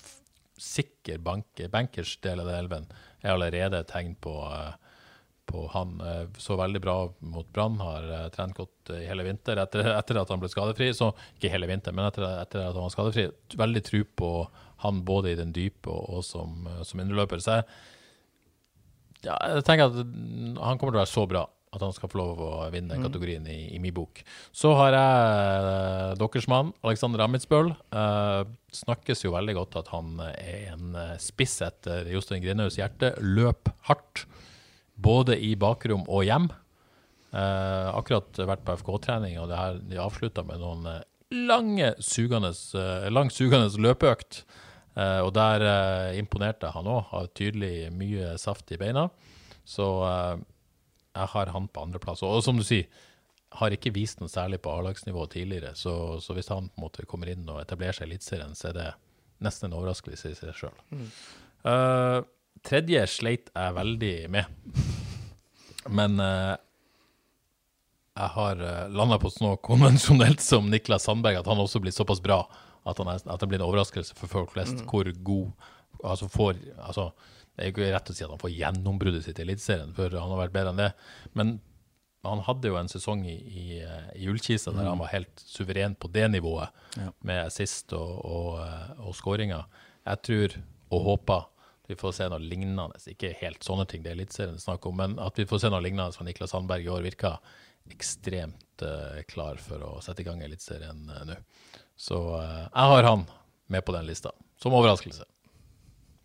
[0.62, 2.86] sikker banker, bankers del av elven,
[3.22, 4.74] er allerede et tegn på, eh,
[5.54, 5.94] på han.
[6.06, 6.96] Eh, så veldig bra
[7.34, 10.92] mot Brann, har eh, trent godt i hele vinter etter, etter at han ble skadefri.
[10.98, 13.30] Så ikke hele vinter, men etter, etter at han var skadefri.
[13.60, 14.34] Veldig tro på
[14.82, 17.42] han både i den dype og, og som, eh, som indreløper.
[17.44, 17.66] Så jeg,
[19.28, 22.10] ja, jeg tenker at mm, han kommer til å være så bra at han skal
[22.12, 24.20] få lov å vinne den kategorien i, i min bok.
[24.52, 27.72] Så har jeg eh, deres mann, Alexander Amitsbøl.
[27.96, 28.42] Eh,
[28.76, 33.14] snakkes jo veldig godt at han er en spiss etter Jostein Grinaus hjerte.
[33.24, 34.26] Løp hardt,
[35.02, 36.50] både i bakrom og hjem.
[37.32, 41.04] Eh, akkurat vært på FK-trening, og det her, de avslutta med noen eh,
[41.48, 44.44] lange, sugende, eh, lang sugende løpeøkt.
[45.00, 47.06] Eh, og der eh, imponerte han òg.
[47.14, 49.08] Har tydelig mye saft i beina.
[49.68, 50.42] Så eh,
[51.16, 52.24] jeg har han på andreplass.
[52.28, 52.90] Og som du sier,
[53.60, 55.74] har ikke vist noe særlig på A-lagsnivå tidligere.
[55.76, 58.70] Så, så hvis han på en måte kommer inn og etablerer seg i Eliteserien, så
[58.70, 58.92] er det
[59.44, 60.78] nesten en overraskelse i seg sjøl.
[62.68, 64.82] Tredje sleit jeg veldig med.
[65.90, 66.56] Men eh,
[68.20, 72.22] jeg har uh, landa på noe konvensjonelt som Niklas Sandberg, at han også blir såpass
[72.24, 72.44] bra
[72.84, 75.52] at, han er, at det blir en overraskelse for folk flest hvor god
[76.02, 77.12] altså får, altså,
[77.54, 80.14] Det er jo ikke rett å si at han får gjennombruddet sitt i Eliteserien, for
[80.18, 80.90] han har vært bedre enn det.
[81.38, 81.52] Men
[82.26, 83.66] han hadde jo en sesong i, i,
[84.18, 86.74] i Ullkisa der han var helt suveren på det nivået,
[87.26, 89.66] med assist og, og, eh, og skåringer.
[90.06, 90.58] Jeg tror
[90.92, 91.48] og håper
[91.92, 93.00] vi får se noe lignende.
[93.12, 95.84] Ikke helt sånne ting det er Eliteserien snakk om, men at vi får se noe
[95.84, 97.40] lignende fra Niklas Sandberg i år, virker
[97.92, 101.36] ekstremt uh, klar for å sette i gang Eliteserien uh, nå.
[102.00, 103.26] Så uh, jeg har han
[103.72, 105.28] med på den lista, som overraskelse.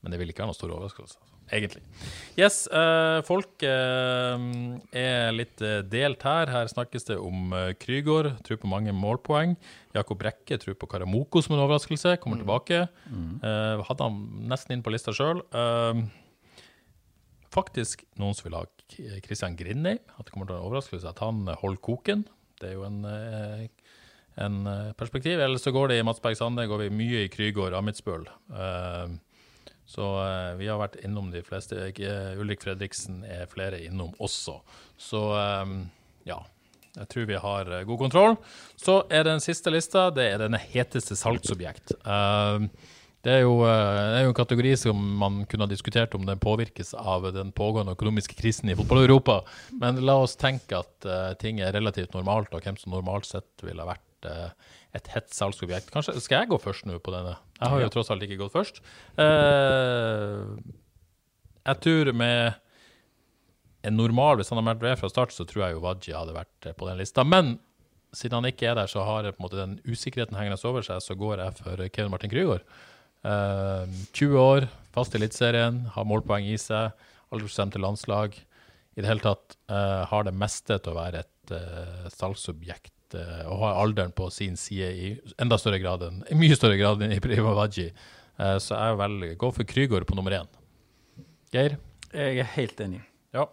[0.00, 1.82] Men det vil ikke være noen stor overraskelse, altså, egentlig.
[2.36, 4.44] Yes, eh, folk eh,
[4.96, 6.50] er litt eh, delt her.
[6.52, 9.56] Her snakkes det om uh, Krygård, tror på mange målpoeng.
[9.96, 12.84] Jakob Brekke tror på Karamoko som en overraskelse, kommer tilbake.
[13.08, 15.42] Eh, hadde han nesten inn på lista sjøl.
[17.56, 18.66] faktisk noen som vil ha
[19.24, 20.02] Christian Grindheim.
[20.18, 22.26] At det kommer til å være en overraskelse at han holder koken.
[22.60, 23.00] Det er jo en,
[24.36, 24.58] en
[24.98, 25.40] perspektiv.
[25.40, 28.28] Eller så går det i Mats Berg Sande, går vi mye i Krygård, Amitsbøl.
[28.52, 29.16] Eh,
[29.86, 31.78] så uh, vi har vært innom de fleste.
[31.94, 34.58] Eh, Ulrik Fredriksen er flere innom også.
[34.98, 35.22] Så
[35.62, 35.78] um,
[36.26, 36.42] ja.
[36.96, 38.34] Jeg tror vi har god kontroll.
[38.80, 41.92] Så er den siste lista, det er denne heteste salgsobjekt.
[42.08, 42.64] Uh,
[43.26, 46.38] det er, jo, det er jo en kategori som man kunne ha diskutert om den
[46.38, 49.40] påvirkes av den pågående økonomiske krisen i fotball-Europa.
[49.82, 53.66] Men la oss tenke at uh, ting er relativt normalt, og hvem som normalt sett
[53.66, 54.50] ville vært eh,
[54.96, 55.92] et hett salgsobjekt.
[55.94, 57.36] Kanskje Skal jeg gå først nå på denne?
[57.60, 58.82] Jeg har jo tross alt ikke gått først.
[59.18, 60.56] Uh,
[61.66, 62.62] jeg tror med
[63.86, 66.34] en normal, hvis han har vært ved fra start, så tror jeg jo Waji hadde
[66.34, 67.22] vært eh, på den lista.
[67.26, 67.56] Men
[68.16, 71.02] siden han ikke er der, så har på en måte den usikkerheten hengende over seg,
[71.04, 72.66] så går jeg for Kevin Martin Krygård.
[73.26, 76.94] Uh, 20 år, fast i Eliteserien, har målpoeng i seg,
[77.30, 78.36] aldri bestemt til landslag.
[78.96, 82.95] I det hele tatt uh, har det meste til å være et uh, salgsobjekt eh,
[83.46, 85.10] og har alderen på sin side i
[85.42, 87.90] enda større grad enn, i mye større grad enn i Prima Wadji.
[88.36, 90.48] Eh, så jeg velger gå for Krygård på nummer én.
[91.54, 91.78] Geir?
[92.12, 93.02] Jeg er helt enig.
[93.34, 93.46] Ja.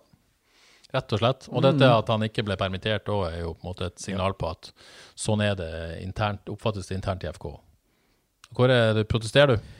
[0.93, 1.47] Rett og slett.
[1.49, 4.35] Og dette at han ikke ble permittert òg, er jo på en måte et signal
[4.37, 4.73] på at
[5.17, 5.71] sånn er det
[6.03, 7.47] internt, oppfattes det internt i FK.
[8.53, 9.71] Hvor er det, protesterer du?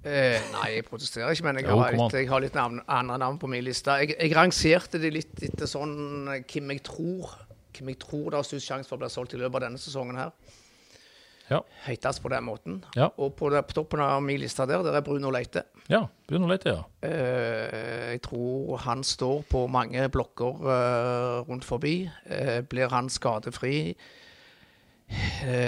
[0.00, 3.38] Eh, nei, jeg protesterer ikke, men jeg har litt, jeg har litt navn, andre navn
[3.38, 3.94] på min liste.
[4.00, 5.94] Jeg, jeg rangerte de litt etter sånn
[6.32, 7.36] eh, hvem jeg tror
[7.80, 9.80] hvem jeg tror det har størst sjanse for å bli solgt i løpet av denne
[9.80, 10.34] sesongen her.
[11.50, 11.58] Ja.
[11.82, 12.78] Heitest på den måten.
[12.94, 13.08] Ja.
[13.18, 15.64] Og på, det, på toppen av min liste der, der er Bruno Leite.
[15.90, 16.84] Ja, Bruno Leite, ja.
[17.02, 22.04] Uh, jeg tror han står på mange blokker uh, rundt forbi.
[22.30, 23.96] Uh, blir han skadefri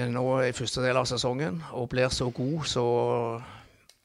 [0.07, 2.85] nå i første del av sesongen og blir så god så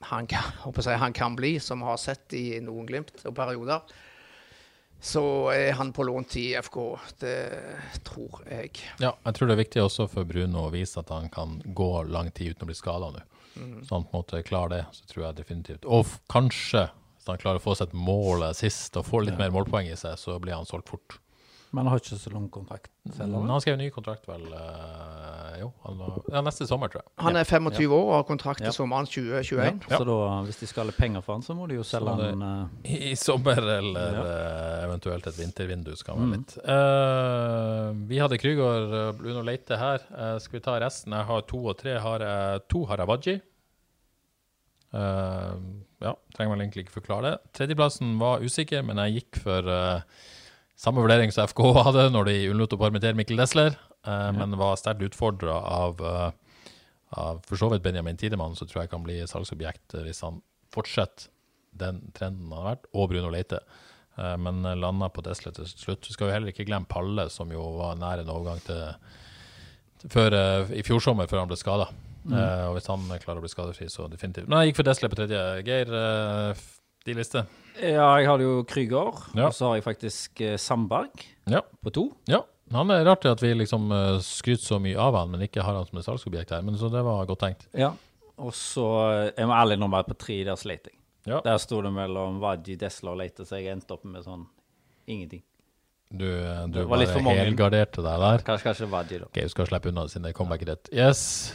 [0.09, 3.85] han kan, jeg, han kan bli, som har sett i noen glimt og perioder,
[4.99, 6.77] så er han på lån til FK.
[7.21, 7.35] Det
[8.07, 8.71] tror jeg.
[9.03, 11.91] Ja, jeg tror det er viktig også for Bruno å vise at han kan gå
[12.09, 13.25] lang tid uten å bli skada nå.
[13.57, 15.85] Så han på en måte klarer det, så tror jeg definitivt.
[15.89, 19.53] Og kanskje, hvis han klarer å få seg et mål sist og få litt mer
[19.53, 21.17] målpoeng i seg, så blir han solgt fort.
[21.71, 23.33] Men han har ikke så lang kontrakt selv.
[23.33, 27.11] Men han skrev ny kontrakt vel eh, Jo, han var, ja, neste sommer, tror jeg.
[27.25, 28.75] Han er 25 år og har kontrakt til Ja.
[28.75, 29.81] sommeren 2021.
[29.89, 29.97] Ja.
[29.97, 32.45] Så da, hvis de skal ha penger for han, så må de jo selge han
[32.45, 36.55] uh, I sommer eller eh, eventuelt et vintervindu skal være litt.
[36.63, 40.07] Uh, vi hadde Krygård og Bruno Leite her.
[40.13, 41.15] Uh, skal vi ta resten?
[41.17, 41.97] Jeg har to og tre.
[42.03, 43.41] Har jeg, to har jeg.
[44.95, 45.53] Eh,
[45.99, 47.53] ja, trenger vel egentlig ikke forklare det.
[47.57, 49.71] Tredjeplassen var usikker, men jeg gikk for
[50.77, 53.77] samme vurdering som FK hadde når de unnlot å permittere Mikkel Desler.
[54.05, 56.71] eh, men var sterkt utfordra av, eh,
[57.17, 60.41] av for så vidt Benjamin Tidemann, så tror jeg kan bli salgsobjekt hvis han
[60.73, 61.31] fortsetter
[61.77, 63.61] den trenden han har vært, og Bruno Leite.
[64.17, 66.07] Eh, men landa på Desle til slutt.
[66.09, 68.83] Vi skal jo heller ikke glemme Palle, som jo var nær en overgang til,
[70.01, 71.89] til før, eh, i fjor sommer, før han ble skada.
[72.27, 74.49] og hvis han klarer å bli skadefri, så definitivt.
[74.49, 75.43] Men jeg gikk for Desle på tredje.
[75.63, 76.65] Geir, eh,
[77.15, 77.45] liste?
[77.81, 79.47] Ja, jeg har jo Krüger, Ja.
[79.47, 81.11] og så har jeg faktisk eh, Sandberg
[81.47, 81.61] Ja.
[81.83, 82.11] på to.
[82.27, 82.41] ja.
[82.73, 85.73] Han er rart at vi liksom eh, skryter så mye av han, men ikke har
[85.73, 86.61] han som et salgsobjekt her.
[86.61, 87.67] Men så det var godt tenkt.
[87.73, 87.93] Ja.
[88.37, 88.83] Og så
[89.27, 90.97] eh, Jeg må ærlig nå at på tre der slet jeg.
[91.25, 91.39] Ja.
[91.45, 94.45] Der sto det mellom Vaji, Desla og Leite, så jeg endte opp med sånn
[95.07, 95.43] ingenting.
[96.11, 98.43] Du, du Det var bare helgarderte deg der.
[98.47, 99.25] Kanskje, kanskje Vaji, da.
[99.25, 100.89] Ok, du skal slippe unna siden det comebacket ditt.
[100.95, 101.53] Yes.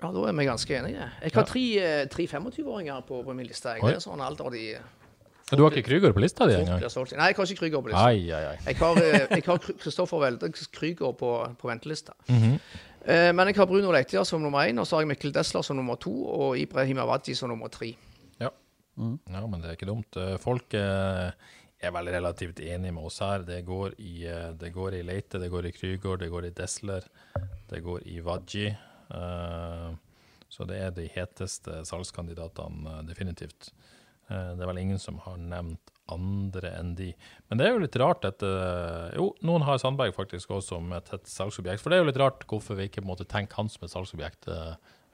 [0.00, 1.10] Ja, Da er vi ganske enige.
[1.22, 3.68] Jeg har tre, eh, 25-åringer på, på min liste.
[3.76, 3.82] Jeg.
[3.84, 4.64] Det er sånn alder de
[5.50, 6.80] Men Du har ikke Krüger på lista di engang?
[6.80, 8.04] Nei, jeg har ikke Krüger på lista.
[8.06, 8.56] Ai, ai, ai.
[8.66, 12.12] Jeg har, eh, jeg har Kristoffer Welde Krüger på, på ventelista.
[12.28, 12.60] Mhm.
[13.06, 15.62] Eh, Men jeg har Bruno Leitjer som nummer én, og så har jeg Mikkel Desler
[15.64, 17.94] som nummer to, og Ibrahim Awadji som nummer tre.
[18.40, 18.50] Ja,
[19.46, 20.16] men det er ikke dumt.
[20.38, 21.30] Folk eh,
[21.80, 23.38] er vel relativt enige med oss her.
[23.42, 24.26] Det går i,
[24.60, 27.02] det går i Leite, det går i Krüger, det går i Desler,
[27.70, 28.76] det går i Wadji.
[29.14, 29.90] Eh,
[30.50, 33.70] Så det er de heteste salgskandidatene, eh, definitivt.
[34.28, 35.78] Eh, Det er vel ingen som har nevnt
[36.10, 37.14] andre enn de.
[37.48, 41.04] Men det er jo litt rart eh, Jo, noen har Sandberg faktisk også som et,
[41.06, 41.80] tett salgsobjekt.
[41.80, 44.48] For det er jo litt rart hvorfor vi ikke måtte tenke han som et salgsobjekt.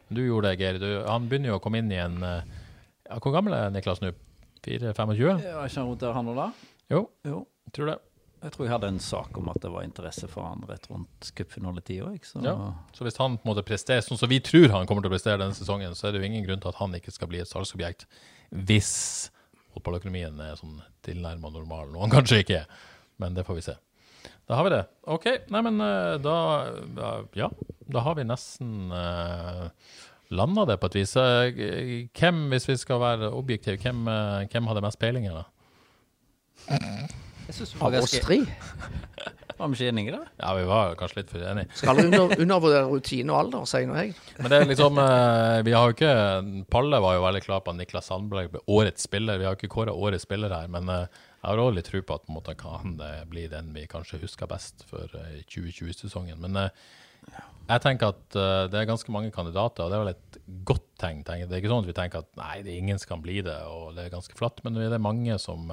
[0.08, 0.78] Du gjorde det, Geir.
[0.80, 4.12] Du, han begynner jo å komme inn i en ja, Hvor gammel er Niklas nå?
[4.64, 5.42] 4-25?
[5.44, 6.48] Ja, ikke han rundt der, han og da?
[6.90, 7.46] Jo, Jo.
[7.72, 7.98] tror det.
[8.46, 11.30] Jeg tror jeg hadde en sak om at det var interesse for han rett rundt
[11.34, 12.12] cupfinaletida.
[12.22, 12.54] Så Ja.
[12.94, 15.14] Så hvis han på en måte presterer sånn som vi tror han kommer til å
[15.16, 17.42] prestere denne sesongen, så er det jo ingen grunn til at han ikke skal bli
[17.42, 18.06] et salgsobjekt
[18.54, 19.30] hvis
[19.74, 21.90] fotballøkonomien er sånn tilnærma normal.
[21.90, 22.70] Noe han kanskje ikke er,
[23.18, 23.76] men det får vi se.
[24.46, 24.84] Da har vi det.
[25.10, 25.26] OK.
[25.50, 26.36] Nei, men eh, da
[27.34, 27.50] Ja,
[27.90, 29.66] da har vi nesten uh,
[30.30, 31.16] landa det på et vis.
[31.18, 35.50] Eh, Hvem, hvis vi skal være objektive, hvem, eh, hvem hadde mest peiling, eller?
[37.80, 38.40] Av var oss tre.
[39.56, 40.18] Var vi ikke enige da?
[40.36, 41.70] Ja, vi var kanskje litt for enige.
[41.78, 44.12] Skal du under, undervurdere rutine og alder, sier nå jeg.
[44.36, 46.10] Men det er liksom eh, Vi har jo ikke
[46.72, 49.40] Palle var jo veldig klar på at Niklas Sandberg ble årets spiller.
[49.40, 51.06] Vi har jo ikke kåra årets spiller her, men eh,
[51.40, 54.18] jeg har òg litt tro på at på måte kan eh, bli den vi kanskje
[54.18, 56.40] husker best for eh, 2020-sesongen.
[56.42, 56.86] Men eh,
[57.70, 58.36] jeg tenker at
[58.70, 60.36] det er ganske mange kandidater, og det er vel et
[60.68, 61.24] godt tegn.
[61.26, 63.40] Det er ikke sånn at vi tenker at nei, det er ingen som kan bli
[63.46, 65.72] det, og det er ganske flatt, men det er mange som,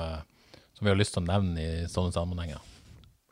[0.77, 2.62] som vi har lyst til å nevne i sånne sammenhenger.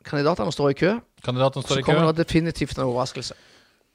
[0.06, 0.92] Kandidatene står i kø.
[1.22, 1.92] Kandidatene står Så i kø.
[1.92, 3.34] kommer det definitivt en overraskelse.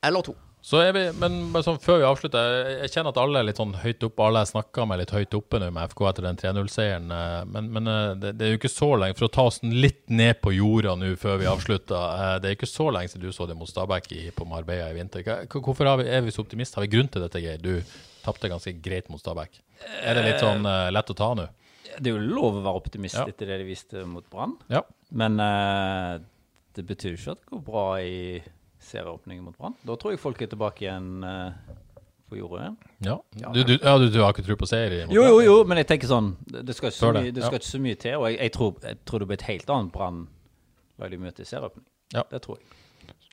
[0.04, 0.36] Eller to.
[0.68, 3.74] Så er vi, men sånn før vi avslutter, jeg- kjenner at alle er litt sånn
[3.76, 4.24] høyt oppe.
[4.26, 7.12] Alle jeg snakka med litt høyt oppe nå med FK etter den 3-0-seieren.
[7.12, 9.60] eh, Men, men eh, det, det er jo ikke så lenge, for å ta oss
[9.64, 13.22] litt ned på jorda nå før vi avslutter eh, Det er ikke så lenge siden
[13.22, 15.24] du så det mot Stabæk i, på Marbella i vinter.
[15.48, 16.82] Hvorfor vi, er vi så optimister?
[16.82, 17.62] Har vi grunn til dette, Geir?
[17.64, 17.82] Du
[18.26, 19.62] tapte ganske greit mot Stabæk.
[20.04, 21.48] Er det litt sånn lett å ta nå?
[21.98, 23.26] Det er jo lov å være optimist Ja.
[23.28, 24.56] etter det de viste mot Brann.
[24.70, 24.84] Ja.
[25.12, 26.20] Men uh,
[26.78, 28.40] det betyr ikke at det går bra i
[28.88, 29.76] serieåpningen mot Brann.
[29.88, 31.52] Da tror jeg folk er tilbake igjen uh,
[32.30, 32.78] på jorda igjen.
[33.08, 33.18] Ja.
[33.54, 35.08] Du, du, ja, du, du har ikke tro på serie?
[35.10, 37.50] Jo, jo, jo, men jeg tenker sånn Det, skal ikke så det, mye, det ja.
[37.50, 38.18] skal ikke så mye til.
[38.20, 40.26] Og jeg, jeg, tror, jeg tror det blir et helt annet Brann
[40.98, 41.86] hva de møter i serieåpning.
[42.16, 42.24] Ja.
[42.32, 42.77] Det tror jeg.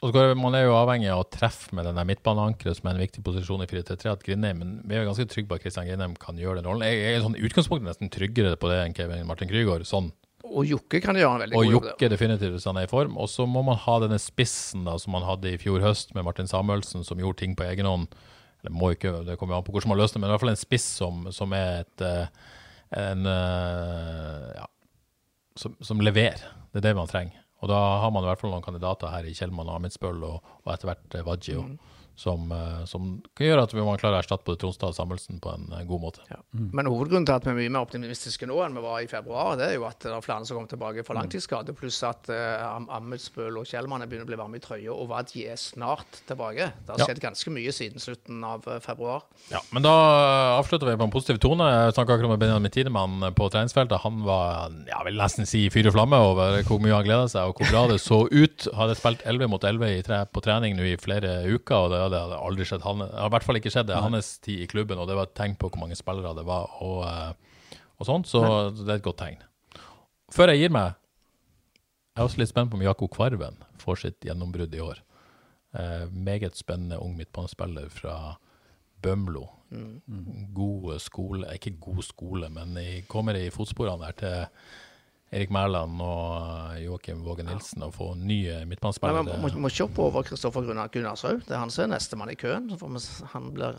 [0.04, 3.22] Og Man er jo avhengig av å treffe med den midtbaneankeret, som er en viktig
[3.24, 4.12] posisjon i 4-3-3.
[4.12, 6.68] at Grindheim, Men vi er jo ganske trygge på at Kristian Grindheim kan gjøre den
[6.68, 6.84] rollen.
[6.84, 9.86] Jeg er sånn, utgangspunktet nesten tryggere på det enn Kevin Martin Krygård.
[9.88, 10.12] Sånn.
[10.44, 12.84] Og Jokke kan gjøre en veldig Og god jobb Og Jokke definitivt hvis han er
[12.84, 13.16] i form.
[13.16, 16.26] Og så må man ha denne spissen da, som man hadde i fjor høst med
[16.28, 18.12] Martin Samuelsen, som gjorde ting på egen hånd.
[18.60, 20.52] Eller må ikke, det kommer an på hvordan man løser det, men i hvert fall
[20.52, 22.28] en spiss som, som er et eh,
[22.94, 24.68] en, eh, ja,
[25.56, 26.44] som, som leverer.
[26.72, 27.43] Det er det man trenger.
[27.64, 30.54] Og da har man i hvert fall noen kandidater her i Kjellmann og Amitsbøl og,
[30.66, 34.18] og etter hvert eh, Wadji også, som, eh, som kan gjøre at vi må klare
[34.18, 36.20] å erstatte både Tronstad og Samuelsen på en eh, god måte.
[36.52, 39.56] Men hovedgrunnen til at vi er mye mer optimistiske nå enn vi var i februar,
[39.58, 42.30] det er jo at det er flere som kommer tilbake for fra langtidsskade, pluss at
[42.32, 46.22] uh, Amitsbøl og Kjellmann er begynner å bli varme i trøya, og Vadji er snart
[46.28, 46.70] tilbake.
[46.86, 47.06] Det har Ja.
[47.10, 49.22] skjedd ganske mye siden slutten av eh, februar.
[49.52, 49.92] Ja, men da
[50.58, 51.66] avslutter vi på en positiv tone.
[51.70, 54.00] Jeg snakka akkurat med Benjamin Tidemann på treningsfeltet.
[54.04, 57.50] Han var ja, vil nesten si fyr og flamme over hvor mye han gleda seg,
[57.52, 58.68] og hvor bra det så ut.
[58.74, 62.02] Hadde spilt 11 mot 11 i tre, på trening nå i flere uker, og det,
[62.12, 62.84] det hadde aldri skjedd.
[62.86, 65.28] Han, har i hvert fall ikke skjedd det hans tid i klubben, og det var
[65.28, 68.98] et tegn på hvor mange spillere det var, og, eh, og sånt, så det er
[68.98, 69.42] et godt tegn.
[70.34, 70.94] Før jeg gir meg,
[72.14, 75.02] jeg er også litt spent på om Jakob Kvarven får sitt gjennombrudd i år.
[75.74, 78.36] Eh, meget spennende ung midtbanespiller fra
[79.02, 79.48] Bømlo.
[80.54, 84.36] God skole, ikke god skole, men jeg kommer i fotsporene der til
[85.34, 89.24] Erik Mæland og Joakim Våge Nilsen og få nye Nei, midtbanespillere.
[89.26, 91.42] men må, må ikke hoppe over Kristoffer Gunnar Gunnarshaug.
[91.48, 92.70] Det er han som er nestemann i køen.
[92.70, 93.78] Så får vi, han blir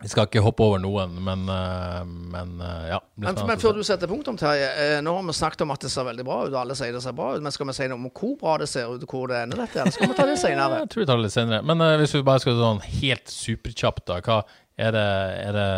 [0.00, 3.00] Vi skal ikke hoppe over noen, men, eh, men eh, ja.
[3.18, 4.68] men, men før du setter punktum, Terje.
[4.78, 6.94] eh, Nå har vi snakket om at det ser veldig bra ut, og alle sier
[6.94, 7.42] det ser bra ut.
[7.42, 9.64] Men skal vi si noe om hvor bra det ser ut, og hvor det ender
[9.66, 9.82] dette?
[9.82, 10.80] Eller skal vi ta det senere?
[10.86, 11.60] Jeg tror vi tar det litt senere.
[11.72, 14.20] Men uh, hvis vi bare skal sånn helt superkjapt, da.
[14.24, 14.38] Hva
[14.78, 15.06] er det,
[15.50, 15.70] er det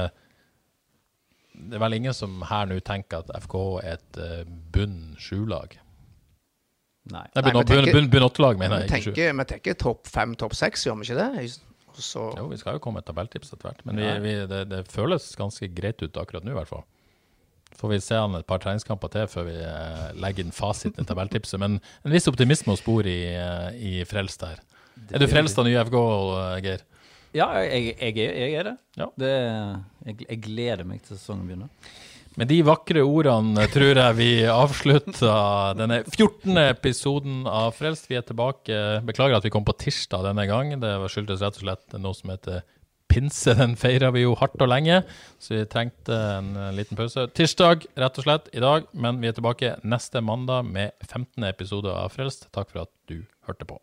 [1.69, 4.43] Det er vel ingen som her nå tenker at FK er et uh,
[4.75, 5.77] bunn sju-lag?
[7.11, 7.25] Nei.
[7.35, 8.89] Nei, bunn- men bunn- tenker- bunn bunn åtte-lag, mener jeg.
[8.91, 9.11] ikke sju.
[9.15, 11.59] tenker, vi tenker topp fem, topp seks, gjør vi ikke det?
[11.91, 12.25] Også...
[12.39, 13.81] Jo, vi skal jo komme med tabelltips etter hvert.
[13.89, 16.85] Men vi, vi, det, det føles ganske greit ut akkurat nå, i hvert fall.
[17.81, 21.09] Får vi se an et par treningskamper til før vi eh, legger inn fasiten i
[21.09, 21.59] tabelltipset.
[21.63, 24.61] Men en viss optimisme å spore i, eh, i Frelst her.
[25.11, 26.83] Er du frelst av nye FK, eh, Geir?
[27.37, 28.77] Ja, jeg, jeg, er- jeg er det.
[28.99, 29.07] Ja.
[29.21, 29.33] det
[30.07, 31.69] jeg, jeg gleder meg til sesongen begynner.
[32.39, 36.57] Med de vakre ordene tror jeg vi avslutter denne 14.
[36.71, 38.07] episoden av Frelst.
[38.11, 38.77] Vi er tilbake.
[39.07, 40.71] Beklager at vi kom på tirsdag denne gang.
[40.81, 42.63] Det var skyldtes rett og slett noe som heter
[43.11, 43.55] pinse.
[43.59, 45.03] Den feira vi jo hardt og lenge,
[45.43, 47.27] så vi trengte en liten pause.
[47.35, 48.87] Tirsdag, rett og slett, i dag.
[48.95, 51.43] Men vi er tilbake neste mandag med 15.
[51.51, 52.47] episode av Frelst.
[52.55, 53.83] Takk for at du hørte på.